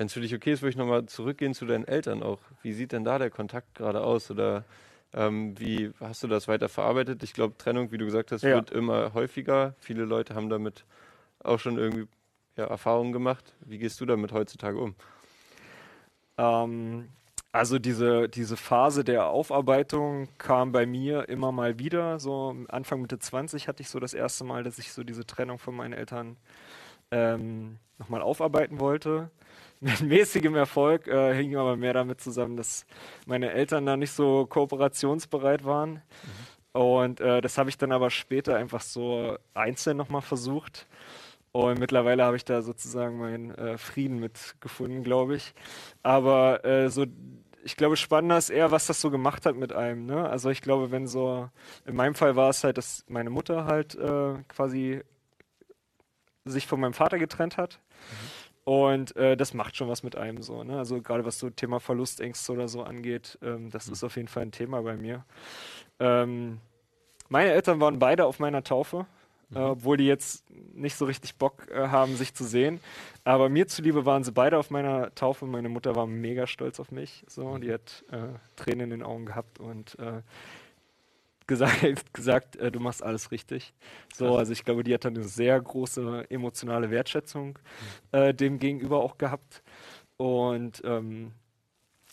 [0.00, 2.38] Wenn es für dich okay ist, würde ich nochmal zurückgehen zu deinen Eltern auch.
[2.62, 4.30] Wie sieht denn da der Kontakt gerade aus?
[4.30, 4.64] Oder
[5.12, 7.22] ähm, wie hast du das weiter verarbeitet?
[7.22, 8.54] Ich glaube, Trennung, wie du gesagt hast, ja.
[8.54, 9.74] wird immer häufiger.
[9.78, 10.86] Viele Leute haben damit
[11.44, 12.08] auch schon irgendwie
[12.56, 13.52] ja, Erfahrungen gemacht.
[13.60, 14.94] Wie gehst du damit heutzutage um?
[16.38, 17.10] Ähm,
[17.52, 22.18] also diese, diese Phase der Aufarbeitung kam bei mir immer mal wieder.
[22.20, 25.58] So Anfang Mitte 20 hatte ich so das erste Mal, dass ich so diese Trennung
[25.58, 26.38] von meinen Eltern
[27.10, 29.30] ähm, nochmal aufarbeiten wollte
[30.00, 32.84] mit mäßigem Erfolg, äh, hing aber mehr damit zusammen, dass
[33.26, 35.92] meine Eltern da nicht so kooperationsbereit waren.
[35.92, 36.00] Mhm.
[36.72, 40.86] Und äh, das habe ich dann aber später einfach so einzeln nochmal versucht.
[41.52, 45.52] Und mittlerweile habe ich da sozusagen meinen äh, Frieden mit gefunden, glaube ich.
[46.02, 47.06] Aber äh, so,
[47.64, 50.06] ich glaube, spannender ist eher, was das so gemacht hat mit einem.
[50.06, 50.28] Ne?
[50.28, 51.48] Also ich glaube, wenn so,
[51.86, 55.02] in meinem Fall war es halt, dass meine Mutter halt äh, quasi
[56.44, 57.80] sich von meinem Vater getrennt hat.
[58.10, 58.39] Mhm.
[58.70, 60.62] Und äh, das macht schon was mit einem so.
[60.62, 60.78] Ne?
[60.78, 63.94] Also gerade was so Thema Verlustängste oder so angeht, ähm, das mhm.
[63.94, 65.24] ist auf jeden Fall ein Thema bei mir.
[65.98, 66.60] Ähm,
[67.28, 69.06] meine Eltern waren beide auf meiner Taufe,
[69.48, 69.56] mhm.
[69.56, 72.78] äh, obwohl die jetzt nicht so richtig Bock äh, haben, sich zu sehen.
[73.24, 75.46] Aber mir zuliebe waren sie beide auf meiner Taufe.
[75.46, 77.24] Meine Mutter war mega stolz auf mich.
[77.26, 80.22] So, die hat äh, Tränen in den Augen gehabt und äh,
[81.50, 81.82] gesagt,
[82.14, 83.74] gesagt äh, du machst alles richtig.
[84.14, 87.58] So, also ich glaube, die hat dann eine sehr große emotionale Wertschätzung
[88.12, 88.18] mhm.
[88.18, 89.62] äh, dem gegenüber auch gehabt.
[90.16, 91.32] Und ähm,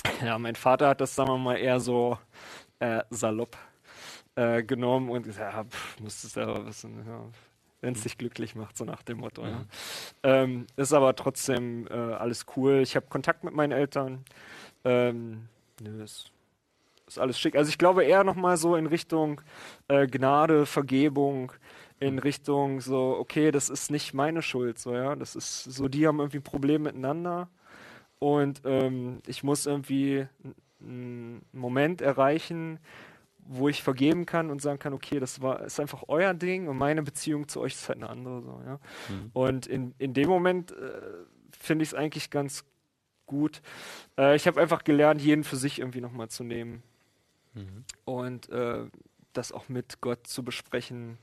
[0.25, 2.17] ja, mein Vater hat das, sagen wir mal, eher so
[2.79, 3.55] äh, salopp
[4.35, 7.25] äh, genommen und gesagt, ja, pff, musst du selber wissen, ja,
[7.81, 8.03] wenn es mhm.
[8.03, 9.43] dich glücklich macht, so nach dem Motto.
[9.43, 9.49] Mhm.
[9.49, 9.65] Ja.
[10.23, 12.81] Ähm, ist aber trotzdem äh, alles cool.
[12.81, 14.25] Ich habe Kontakt mit meinen Eltern.
[14.83, 15.47] Ähm,
[15.79, 16.31] nö, ist
[17.07, 17.55] ist alles schick.
[17.55, 19.41] Also ich glaube eher nochmal so in Richtung
[19.87, 21.53] äh, Gnade, Vergebung,
[21.99, 22.19] in.
[22.19, 25.15] Richtung so, okay, das ist nicht meine Schuld, so, ja.
[25.15, 27.49] Das ist so, die haben irgendwie ein Problem miteinander
[28.19, 30.27] und ähm, ich muss irgendwie
[30.81, 32.79] einen Moment erreichen,
[33.39, 36.77] wo ich vergeben kann und sagen kann, okay, das war ist einfach euer Ding und
[36.77, 38.79] meine Beziehung zu euch ist halt eine andere, so, ja.
[39.09, 39.31] Mhm.
[39.33, 41.01] Und in, in dem Moment äh,
[41.57, 42.65] finde ich es eigentlich ganz
[43.25, 43.61] gut.
[44.17, 46.83] Äh, ich habe einfach gelernt, jeden für sich irgendwie nochmal zu nehmen.
[47.57, 47.83] Mhm.
[48.05, 48.85] Und äh,
[49.33, 51.17] das auch mit Gott zu besprechen,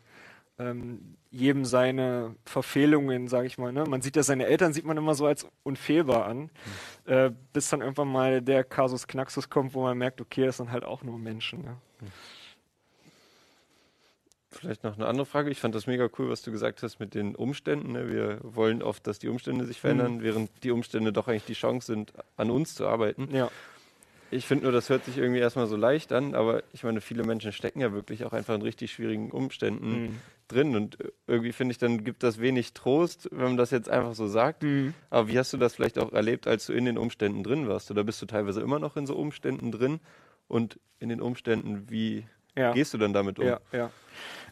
[0.58, 3.72] ähm, jedem seine Verfehlungen, sage ich mal.
[3.72, 3.84] Ne?
[3.84, 6.50] Man sieht ja seine Eltern sieht man immer so als unfehlbar an,
[7.06, 7.12] mhm.
[7.12, 10.70] äh, bis dann irgendwann mal der Kasus Knaxus kommt, wo man merkt, okay, das sind
[10.70, 11.62] halt auch nur Menschen.
[11.62, 11.76] Ne?
[12.00, 12.06] Mhm.
[14.50, 15.50] Vielleicht noch eine andere Frage.
[15.50, 17.92] Ich fand das mega cool, was du gesagt hast mit den Umständen.
[17.92, 18.08] Ne?
[18.08, 20.22] Wir wollen oft, dass die Umstände sich verändern, mhm.
[20.22, 23.28] während die Umstände doch eigentlich die Chance sind, an uns zu arbeiten.
[23.34, 23.50] Ja.
[24.30, 27.24] Ich finde nur, das hört sich irgendwie erstmal so leicht an, aber ich meine, viele
[27.24, 30.20] Menschen stecken ja wirklich auch einfach in richtig schwierigen Umständen mhm.
[30.48, 34.14] drin und irgendwie finde ich, dann gibt das wenig Trost, wenn man das jetzt einfach
[34.14, 34.62] so sagt.
[34.62, 34.94] Mhm.
[35.10, 37.90] Aber wie hast du das vielleicht auch erlebt, als du in den Umständen drin warst?
[37.90, 40.00] Oder bist du teilweise immer noch in so Umständen drin?
[40.46, 42.26] Und in den Umständen, wie
[42.56, 42.72] ja.
[42.72, 43.46] gehst du dann damit um?
[43.46, 43.90] Ja, ja.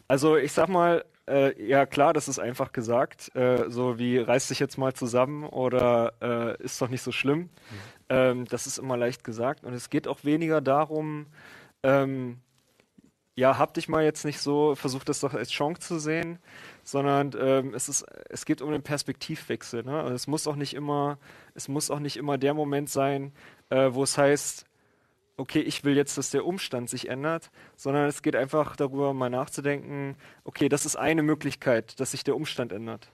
[0.07, 3.33] Also ich sag mal, äh, ja klar, das ist einfach gesagt.
[3.35, 7.39] Äh, so wie reiß dich jetzt mal zusammen oder äh, ist doch nicht so schlimm.
[7.39, 7.49] Mhm.
[8.09, 9.63] Ähm, das ist immer leicht gesagt.
[9.63, 11.27] Und es geht auch weniger darum,
[11.83, 12.39] ähm,
[13.35, 16.37] ja, hab dich mal jetzt nicht so, versuch das doch als Chance zu sehen,
[16.83, 19.83] sondern ähm, es ist, es geht um den Perspektivwechsel.
[19.83, 19.99] Ne?
[19.99, 21.17] Also es muss auch nicht immer,
[21.55, 23.31] es muss auch nicht immer der Moment sein,
[23.69, 24.65] äh, wo es heißt,
[25.37, 29.29] okay, ich will jetzt, dass der Umstand sich ändert, sondern es geht einfach darüber, mal
[29.29, 33.11] nachzudenken, okay, das ist eine Möglichkeit, dass sich der Umstand ändert.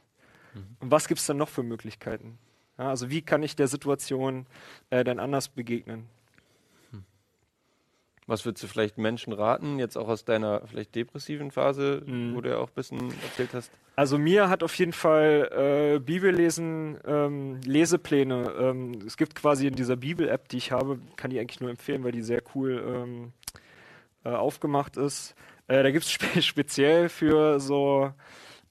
[0.54, 0.78] Mhm.
[0.80, 2.38] Und was gibt es dann noch für Möglichkeiten?
[2.78, 4.46] Ja, also wie kann ich der Situation
[4.90, 6.08] äh, dann anders begegnen?
[8.30, 12.36] Was würdest du vielleicht Menschen raten, jetzt auch aus deiner vielleicht depressiven Phase, mhm.
[12.36, 13.72] wo du ja auch ein bisschen erzählt hast?
[13.96, 18.54] Also mir hat auf jeden Fall äh, Bibellesen, ähm, Lesepläne.
[18.60, 22.04] Ähm, es gibt quasi in dieser Bibel-App, die ich habe, kann die eigentlich nur empfehlen,
[22.04, 23.34] weil die sehr cool ähm,
[24.24, 25.36] äh, aufgemacht ist.
[25.68, 28.14] Äh, da gibt es spe speziell für so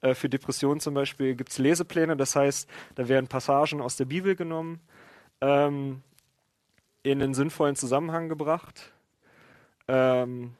[0.01, 4.05] äh, für Depressionen zum Beispiel gibt es Lesepläne, das heißt, da werden Passagen aus der
[4.05, 4.79] Bibel genommen,
[5.41, 6.01] ähm,
[7.03, 8.93] in einen sinnvollen Zusammenhang gebracht.
[9.89, 10.53] Ähm,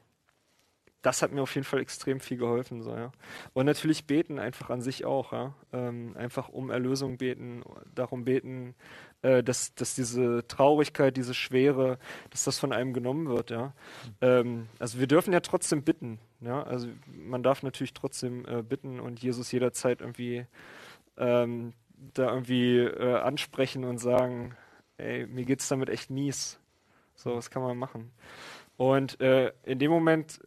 [1.02, 2.82] das hat mir auf jeden Fall extrem viel geholfen.
[2.82, 3.10] So, ja.
[3.54, 5.32] Und natürlich beten einfach an sich auch.
[5.32, 5.54] Ja.
[5.72, 7.62] Ähm, einfach um Erlösung beten,
[7.94, 8.74] darum beten,
[9.22, 11.98] äh, dass, dass diese Traurigkeit, diese Schwere,
[12.30, 13.50] dass das von einem genommen wird.
[13.50, 13.72] Ja.
[14.20, 16.18] Ähm, also wir dürfen ja trotzdem bitten.
[16.40, 16.62] Ja.
[16.64, 20.46] Also man darf natürlich trotzdem äh, bitten und Jesus jederzeit irgendwie
[21.16, 21.72] ähm,
[22.14, 24.54] da irgendwie äh, ansprechen und sagen,
[24.98, 26.58] ey, mir geht's damit echt mies.
[27.14, 28.10] So, was kann man machen?
[28.80, 30.40] Und äh, in dem Moment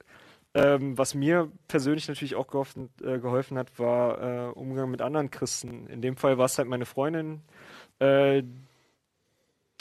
[0.55, 5.29] ähm, was mir persönlich natürlich auch geholfen, äh, geholfen hat, war äh, Umgang mit anderen
[5.29, 5.85] Christen.
[5.85, 7.41] In dem Fall war es halt meine Freundin,
[7.99, 8.41] äh,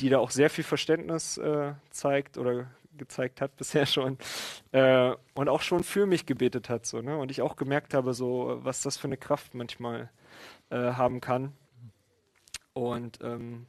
[0.01, 2.67] die da auch sehr viel Verständnis äh, zeigt oder
[2.99, 4.19] gezeigt hat bisher schon
[4.73, 8.13] äh, und auch schon für mich gebetet hat so ne und ich auch gemerkt habe
[8.13, 10.11] so was das für eine Kraft manchmal
[10.71, 11.53] haben kann
[12.73, 13.67] und ähm,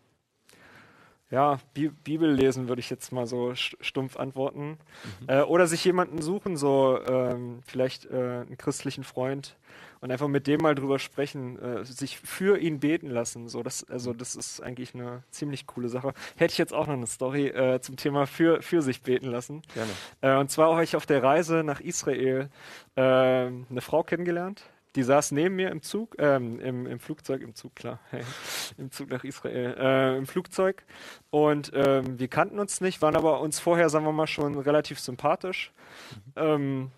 [1.29, 4.77] ja, Bi Bibel lesen würde ich jetzt mal so stumpf antworten.
[5.21, 5.29] Mhm.
[5.29, 9.55] Äh, oder sich jemanden suchen, so ähm, vielleicht äh, einen christlichen Freund
[10.01, 13.47] und einfach mit dem mal drüber sprechen, äh, sich für ihn beten lassen.
[13.47, 16.13] So, das, also das ist eigentlich eine ziemlich coole Sache.
[16.35, 19.61] Hätte ich jetzt auch noch eine Story äh, zum Thema für, für sich beten lassen.
[19.73, 19.91] Gerne.
[20.21, 22.49] Äh, und zwar habe ich auf der Reise nach Israel
[22.95, 24.63] äh, eine Frau kennengelernt
[24.95, 27.99] die saß neben mir im Zug, ähm, im, im Flugzeug, im Zug, klar,
[28.77, 30.83] im Zug nach Israel, äh, im Flugzeug.
[31.29, 34.99] Und ähm, wir kannten uns nicht, waren aber uns vorher, sagen wir mal, schon relativ
[34.99, 35.71] sympathisch.
[36.11, 36.31] Mhm.
[36.35, 36.91] Ähm,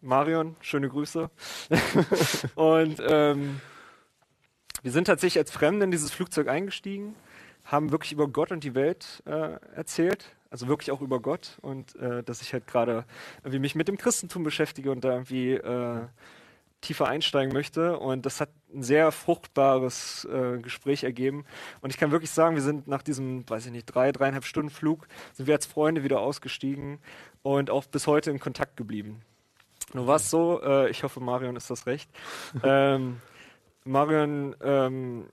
[0.00, 1.30] Marion, schöne Grüße.
[2.54, 3.60] und ähm,
[4.82, 7.14] wir sind tatsächlich als Fremde in dieses Flugzeug eingestiegen,
[7.64, 11.96] haben wirklich über Gott und die Welt äh, erzählt, also wirklich auch über Gott und
[11.96, 13.06] äh, dass ich halt gerade
[13.38, 16.02] irgendwie mich mit dem Christentum beschäftige und da irgendwie äh,
[16.84, 17.98] tiefer einsteigen möchte.
[17.98, 21.44] Und das hat ein sehr fruchtbares äh, Gespräch ergeben.
[21.80, 24.70] Und ich kann wirklich sagen, wir sind nach diesem, weiß ich nicht, drei, dreieinhalb Stunden
[24.70, 26.98] Flug, sind wir als Freunde wieder ausgestiegen
[27.42, 29.22] und auch bis heute in Kontakt geblieben.
[29.92, 32.10] Nur war es so, äh, ich hoffe, Marion ist das recht.
[32.62, 33.20] ähm,
[33.84, 35.26] Marion ähm,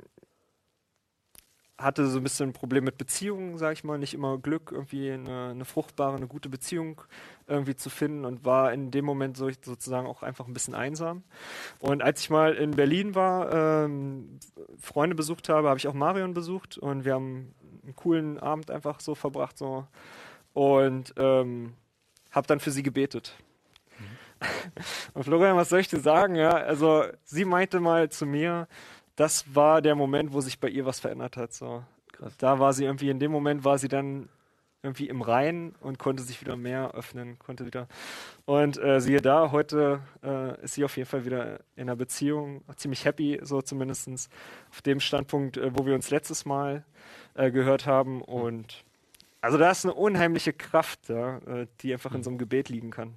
[1.81, 5.11] hatte so ein bisschen ein Problem mit Beziehungen, sag ich mal, nicht immer Glück, irgendwie
[5.11, 7.01] eine, eine, fruchtbare, eine gute Beziehung
[7.47, 11.23] irgendwie zu finden und war in dem Moment so, sozusagen auch einfach ein bisschen einsam.
[11.79, 14.39] Und als ich mal in Berlin war, ähm,
[14.79, 17.53] Freunde besucht habe, habe ich auch Marion besucht und wir haben
[17.83, 19.87] einen coolen Abend einfach so verbracht so
[20.53, 21.73] und ähm,
[22.31, 23.35] habe dann für sie gebetet.
[23.99, 24.47] Mhm.
[25.13, 26.35] und Florian, was soll ich dir sagen?
[26.35, 28.67] Ja, also sie meinte mal zu mir,
[29.15, 31.53] das war der Moment, wo sich bei ihr was verändert hat.
[31.53, 31.83] So.
[32.11, 32.37] Krass.
[32.37, 34.29] Da war sie irgendwie, in dem Moment war sie dann
[34.83, 37.87] irgendwie im Reinen und konnte sich wieder mehr öffnen, konnte wieder.
[38.45, 42.63] Und äh, siehe da, heute äh, ist sie auf jeden Fall wieder in einer Beziehung,
[42.77, 44.29] ziemlich happy, so zumindestens
[44.71, 46.83] auf dem Standpunkt, äh, wo wir uns letztes Mal
[47.35, 48.21] äh, gehört haben.
[48.23, 48.83] Und
[49.41, 52.89] also da ist eine unheimliche Kraft, ja, äh, die einfach in so einem Gebet liegen
[52.89, 53.13] kann.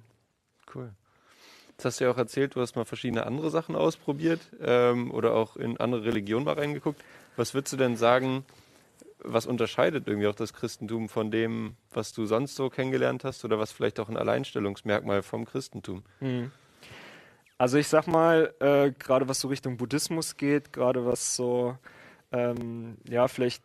[0.73, 0.91] Cool.
[1.75, 5.33] Jetzt hast du ja auch erzählt, du hast mal verschiedene andere Sachen ausprobiert ähm, oder
[5.33, 7.03] auch in andere Religionen mal reingeguckt.
[7.35, 8.45] Was würdest du denn sagen,
[9.19, 13.59] was unterscheidet irgendwie auch das Christentum von dem, was du sonst so kennengelernt hast oder
[13.59, 16.03] was vielleicht auch ein Alleinstellungsmerkmal vom Christentum?
[16.21, 16.51] Mhm.
[17.57, 21.77] Also ich sag mal, äh, gerade was so Richtung Buddhismus geht, gerade was so,
[22.31, 23.63] ähm, ja, vielleicht,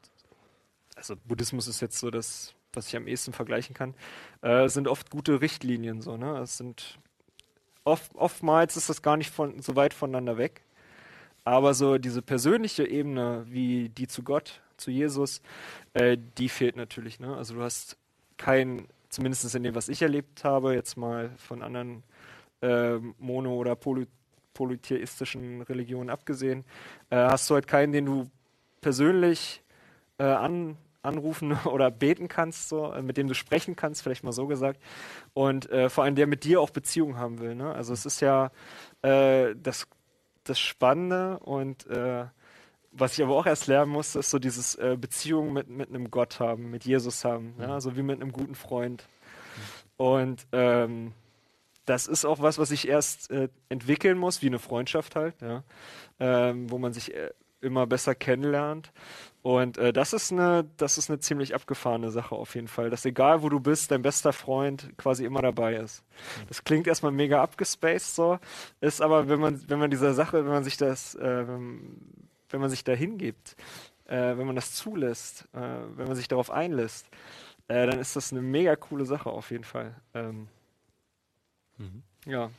[0.97, 3.95] also Buddhismus ist jetzt so das, was ich am ehesten vergleichen kann,
[4.43, 6.39] äh, sind oft gute Richtlinien so, ne?
[6.39, 6.99] Es sind
[7.85, 10.63] oft, oftmals ist das gar nicht von, so weit voneinander weg.
[11.45, 15.41] Aber so diese persönliche Ebene, wie die zu Gott, zu Jesus,
[15.95, 17.21] äh, die fehlt natürlich.
[17.21, 17.37] Ne?
[17.37, 17.97] Also du hast
[18.37, 22.03] kein, zumindest in dem, was ich erlebt habe, jetzt mal von anderen
[22.63, 24.07] äh, mono- oder poly
[24.53, 26.65] polytheistischen Religionen abgesehen,
[27.09, 28.31] äh, hast du halt keinen, den du
[28.81, 29.63] persönlich
[30.19, 34.33] äh, an, anrufen oder beten kannst, so, äh, mit dem du sprechen kannst, vielleicht mal
[34.33, 34.81] so gesagt.
[35.35, 37.55] Und äh, vor allem der mit dir auch Beziehung haben will.
[37.55, 37.73] Ne?
[37.73, 38.51] Also es ist ja
[39.03, 39.87] äh, das,
[40.45, 42.27] das Spannende und äh,
[42.93, 46.11] was ich aber auch erst lernen musste, ist so dieses äh, Beziehung mit, mit einem
[46.11, 47.63] Gott haben, mit Jesus haben, mhm.
[47.63, 47.81] ja?
[47.81, 49.05] so wie mit einem guten Freund.
[49.97, 51.13] Und ähm,
[51.85, 55.63] das ist auch was, was ich erst äh, entwickeln muss, wie eine Freundschaft halt, ja?
[56.19, 57.15] ähm, wo man sich
[57.61, 58.93] immer besser kennenlernt.
[59.43, 62.91] Und äh, das ist eine, das ist eine ziemlich abgefahrene Sache auf jeden Fall.
[62.91, 66.05] Dass egal wo du bist, dein bester Freund quasi immer dabei ist.
[66.49, 68.39] Das klingt erstmal mega abgespaced so,
[68.81, 72.69] ist aber, wenn man, wenn man dieser Sache, wenn man sich das, äh, wenn, man
[72.69, 73.57] sich da hingibt,
[74.07, 75.61] äh, wenn man das zulässt, äh,
[75.97, 77.09] wenn man sich darauf einlässt,
[77.69, 79.95] äh, dann ist das eine mega coole Sache auf jeden Fall.
[80.13, 80.49] Ähm,
[81.79, 82.03] mhm.
[82.27, 82.51] Ja.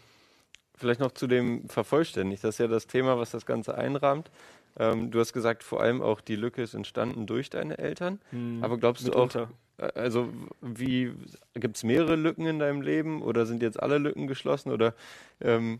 [0.73, 2.43] Vielleicht noch zu dem vervollständigt.
[2.43, 4.31] Das ist ja das Thema, was das Ganze einrahmt.
[4.77, 8.19] Ähm, du hast gesagt, vor allem auch die Lücke ist entstanden durch deine Eltern.
[8.61, 9.47] Aber glaubst du auch, äh,
[9.95, 10.29] also
[10.61, 11.13] wie
[11.53, 14.93] gibt es mehrere Lücken in deinem Leben oder sind jetzt alle Lücken geschlossen oder
[15.41, 15.79] ähm,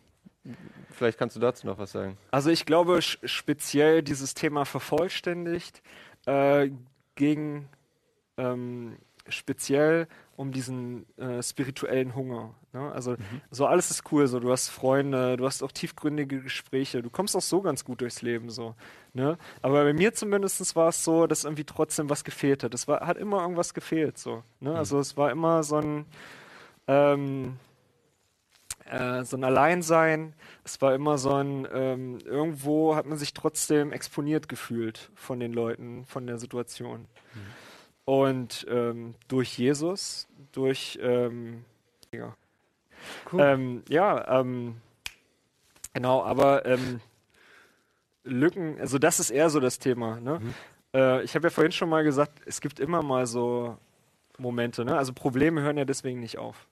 [0.92, 2.18] vielleicht kannst du dazu noch was sagen?
[2.32, 5.82] Also ich glaube speziell dieses Thema vervollständigt
[6.26, 6.70] äh,
[7.16, 7.70] gegen
[8.38, 10.08] ähm, speziell
[10.42, 12.56] um diesen äh, spirituellen Hunger.
[12.74, 12.92] Ne?
[12.92, 13.16] Also
[13.52, 17.36] so alles ist cool, so du hast Freunde, du hast auch tiefgründige Gespräche, du kommst
[17.36, 18.76] auch so ganz gut durchs Leben so.
[19.14, 19.38] Ne?
[19.62, 22.74] Aber bei mir zumindest war es so, dass irgendwie trotzdem was gefehlt hat.
[22.74, 24.44] Es war, hat immer irgendwas gefehlt so.
[24.60, 24.76] Ne?
[24.76, 26.06] Also es war immer so ein
[26.88, 27.60] ähm,
[28.86, 30.34] äh, so ein Alleinsein.
[30.64, 35.54] Es war immer so ein, ähm, irgendwo hat man sich trotzdem exponiert gefühlt von den
[35.54, 37.06] Leuten, von der Situation.
[38.06, 41.66] Und ähm, durch Jesus, durch, ähm,
[42.12, 42.36] ja,
[43.38, 44.82] ähm, ja ähm,
[45.94, 47.00] genau, aber ähm,
[48.24, 50.20] Lücken, also das ist eher so das Thema.
[50.20, 50.42] Ne?
[50.94, 53.78] Äh, ich habe ja vorhin schon mal gesagt, es gibt immer mal so
[54.38, 54.98] Momente, ne?
[54.98, 56.68] also Probleme hören ja deswegen nicht auf.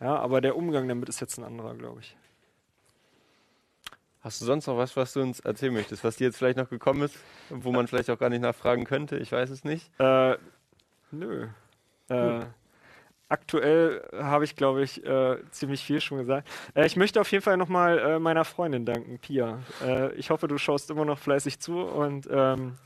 [0.00, 2.16] Ja, aber der Umgang damit ist jetzt ein anderer, glaube ich.
[4.24, 6.70] Hast du sonst noch was, was du uns erzählen möchtest, was dir jetzt vielleicht noch
[6.70, 7.14] gekommen ist,
[7.50, 9.18] wo man vielleicht auch gar nicht nachfragen könnte?
[9.18, 9.90] Ich weiß es nicht.
[10.00, 10.38] Äh,
[11.10, 11.48] nö.
[12.08, 12.40] Äh,
[13.28, 16.48] aktuell habe ich, glaube ich, äh, ziemlich viel schon gesagt.
[16.74, 19.58] Äh, ich möchte auf jeden Fall nochmal äh, meiner Freundin danken, Pia.
[19.84, 22.78] Äh, ich hoffe, du schaust immer noch fleißig zu und ähm,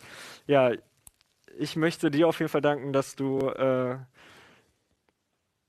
[0.48, 0.72] ja,
[1.56, 3.96] ich möchte dir auf jeden Fall danken, dass du äh,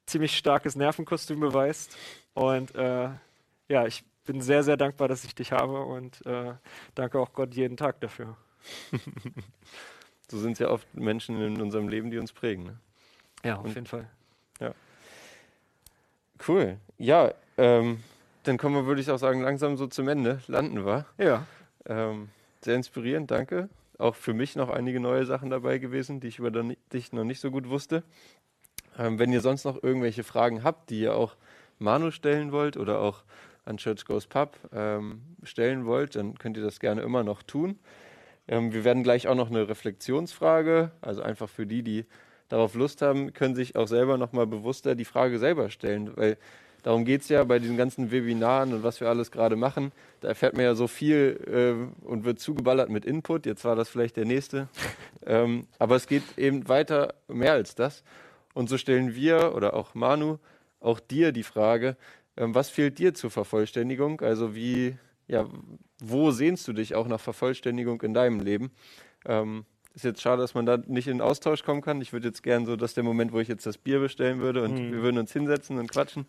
[0.07, 1.95] ziemlich starkes Nervenkostüm beweist
[2.33, 6.53] und ja, ich bin sehr, sehr dankbar, dass ich dich habe und äh,
[6.93, 8.37] danke auch Gott jeden Tag dafür.
[10.31, 12.63] So sind es ja oft Menschen in unserem Leben, die uns prägen.
[12.63, 12.79] Ne?
[13.43, 14.07] Ja, auf jeden Fall.
[16.47, 16.77] Cool.
[16.97, 18.03] Ja, ähm,
[18.43, 20.39] dann kommen wir, würde ich auch sagen, langsam so zum Ende.
[20.47, 21.05] Landen wir.
[21.17, 21.47] Ja.
[21.85, 22.29] Ähm,
[22.61, 23.69] sehr inspirierend, danke.
[23.97, 26.51] Auch für mich noch einige neue Sachen dabei gewesen, die ich über
[26.93, 28.03] dich noch nicht so gut wusste.
[28.97, 31.35] Ähm, wenn ihr sonst noch irgendwelche Fragen habt, die ihr auch
[31.79, 33.23] Manu stellen wollt oder auch
[33.65, 37.79] an Church Goes Pub ähm, stellen wollt, dann könnt ihr das gerne immer noch tun.
[38.47, 42.05] Ähm, wir werden gleich auch noch eine Reflexionsfrage, also einfach für die, die
[42.49, 46.37] darauf Lust haben, können sich auch selber nochmal bewusster die Frage selber stellen, weil
[46.81, 49.91] darum geht es ja bei diesen ganzen Webinaren und was wir alles gerade machen.
[50.21, 51.39] Da erfährt man ja so viel
[52.03, 53.45] äh, und wird zugeballert mit Input.
[53.45, 54.67] Jetzt war das vielleicht der nächste.
[55.25, 58.03] ähm, aber es geht eben weiter mehr als das.
[58.55, 60.39] Und so stellen wir oder auch Manu
[60.81, 61.97] auch dir die Frage,
[62.39, 64.21] was fehlt dir zur Vervollständigung?
[64.21, 65.47] Also wie, ja,
[66.01, 68.71] wo sehnst du dich auch nach Vervollständigung in deinem Leben?
[69.25, 72.01] Ähm, ist jetzt schade, dass man da nicht in Austausch kommen kann.
[72.01, 74.39] Ich würde jetzt gern so, das ist der Moment, wo ich jetzt das Bier bestellen
[74.39, 76.25] würde und wir würden uns hinsetzen und quatschen.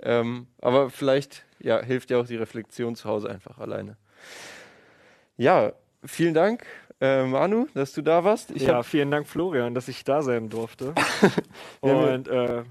[0.00, 3.96] Ähm, aber vielleicht ja, hilft ja auch die Reflexion zu Hause einfach alleine.
[5.36, 5.72] Ja,
[6.04, 6.66] vielen Dank,
[7.00, 8.50] äh, Manu, dass du da warst.
[8.50, 10.94] Ich ja, vielen Dank, Florian, dass ich da sein durfte.
[11.80, 12.64] Und äh,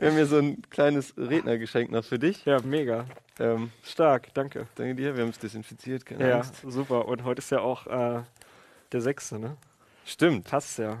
[0.00, 2.44] wir haben hier so ein kleines Rednergeschenk noch für dich.
[2.44, 3.06] ja, mega.
[3.38, 4.66] Ähm, Stark, danke.
[4.74, 6.56] danke dir, wir haben es desinfiziert, keine Ja, Angst.
[6.66, 7.06] super.
[7.08, 8.22] Und heute ist ja auch äh,
[8.92, 9.56] der sechste, ne?
[10.04, 10.98] Stimmt, Passt ja.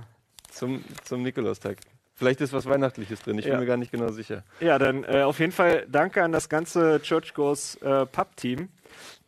[0.50, 1.78] zum, zum Nikolaustag.
[2.14, 3.52] Vielleicht ist was Weihnachtliches drin, ich Ja.
[3.52, 4.44] bin mir gar nicht genau sicher.
[4.60, 8.68] Ja, dann äh, auf jeden Fall danke an das ganze Church Goes äh, Pub-Team.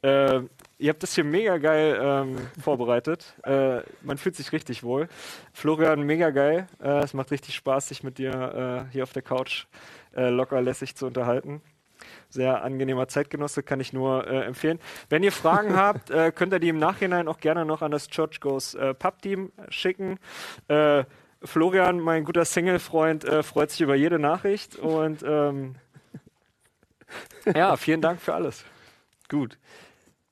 [0.03, 0.41] Äh,
[0.83, 3.35] ihr habt das hier mega geil ähm, vorbereitet.
[3.53, 5.09] Äh, man fühlt sich richtig wohl.
[5.53, 6.69] Florian, mega geil.
[6.81, 9.67] Äh, es macht richtig Spaß, sich mit dir äh, hier auf der Couch
[10.15, 11.61] äh, locker lässig zu unterhalten.
[12.29, 14.79] Sehr angenehmer Zeitgenosse, kann ich nur äh, empfehlen.
[15.09, 18.09] Wenn ihr Fragen habt, äh, könnt ihr die im Nachhinein auch gerne noch an das
[18.09, 20.19] Church Goes äh, Pub-Team schicken.
[21.45, 25.75] Florian, mein guter Single-Freund, freut sich über jede Nachricht und ähm,
[27.55, 28.65] ja, vielen Dank für alles.
[29.29, 29.59] Gut.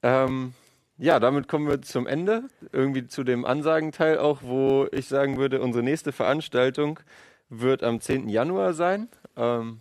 [0.03, 0.55] Ähm,
[0.98, 2.44] ja, damit kommen wir zum Ende.
[2.72, 7.01] Irgendwie zu dem Ansagenteil auch, wo ich sagen würde, unsere nächste Veranstaltung
[7.48, 8.28] wird am 10.
[8.28, 9.09] Januar sein.
[9.36, 9.80] Ähm,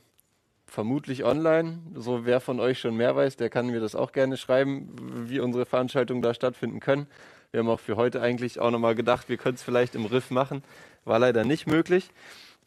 [0.65, 1.79] vermutlich online.
[1.95, 4.95] So wer von euch schon mehr weiß, der kann mir das auch gerne schreiben,
[5.27, 7.07] wie unsere Veranstaltungen da stattfinden können.
[7.51, 10.29] Wir haben auch für heute eigentlich auch nochmal gedacht, wir können es vielleicht im Riff
[10.29, 10.63] machen.
[11.03, 12.11] War leider nicht möglich.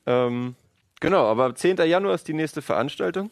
[0.07, 0.57] Ähm,
[1.01, 1.77] genau, aber 10.
[1.77, 3.31] Januar ist die nächste Veranstaltung.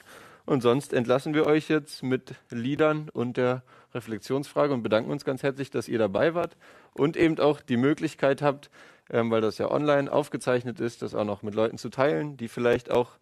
[0.51, 3.62] Und sonst entlassen wir euch jetzt mit Liedern und der
[3.94, 6.57] Reflexionsfrage und bedanken uns ganz herzlich, dass ihr dabei wart
[6.92, 8.68] und eben auch die Möglichkeit habt,
[9.12, 12.48] ähm, weil das ja online aufgezeichnet ist, das auch noch mit Leuten zu teilen, die
[12.48, 13.12] vielleicht auch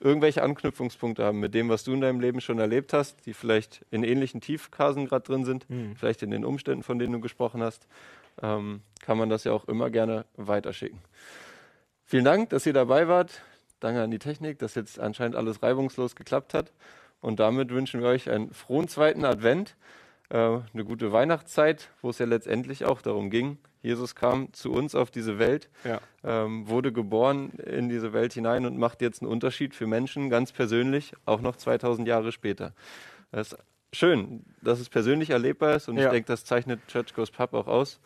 [0.00, 3.86] irgendwelche Anknüpfungspunkte haben mit dem, was du in deinem Leben schon erlebt hast, die vielleicht
[3.90, 5.66] in ähnlichen Tiefkasen gerade drin sind,
[5.96, 7.86] vielleicht in den Umständen, von denen du gesprochen hast,
[8.42, 10.98] ähm, kann man das ja auch immer gerne weiterschicken.
[12.04, 13.40] Vielen Dank, dass ihr dabei wart.
[13.80, 16.72] Danke an die Technik, dass jetzt anscheinend alles reibungslos geklappt hat.
[17.20, 19.76] Und damit wünschen wir euch einen frohen zweiten Advent.
[20.28, 23.58] äh, eine gute Weihnachtszeit, wo es ja letztendlich auch darum ging.
[23.80, 26.00] Jesus kam zu uns auf diese Welt, Ja.
[26.24, 30.50] ähm, wurde geboren in diese Welt hinein und macht jetzt einen Unterschied für Menschen ganz
[30.50, 32.72] persönlich, auch noch 2000 Jahre später.
[33.30, 33.58] Das ist
[33.92, 36.10] schön, dass es persönlich erlebbar ist und ich Ja.
[36.10, 38.00] denke, das zeichnet Church Goes Pub auch aus.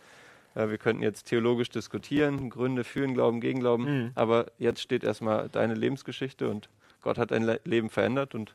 [0.54, 4.10] Äh, wir könnten jetzt theologisch diskutieren, Gründe für den Glauben, gegen Glauben, Mhm.
[4.14, 6.68] aber jetzt steht erstmal deine Lebensgeschichte und
[7.02, 8.54] Gott hat dein Le Leben verändert und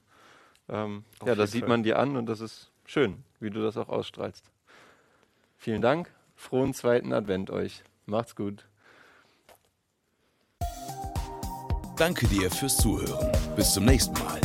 [0.69, 1.69] ähm, ja, das sieht Fall.
[1.69, 4.43] man dir an und das ist schön, wie du das auch ausstrahlst.
[5.57, 7.83] Vielen Dank, frohen zweiten Advent euch.
[8.05, 8.65] Macht's gut.
[11.97, 13.31] Danke dir fürs Zuhören.
[13.55, 14.41] Bis zum nächsten Mal.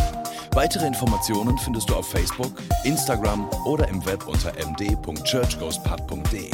[0.52, 2.52] Weitere Informationen findest du auf Facebook,
[2.84, 6.50] Instagram oder im Web unter md.churchgoespub.de.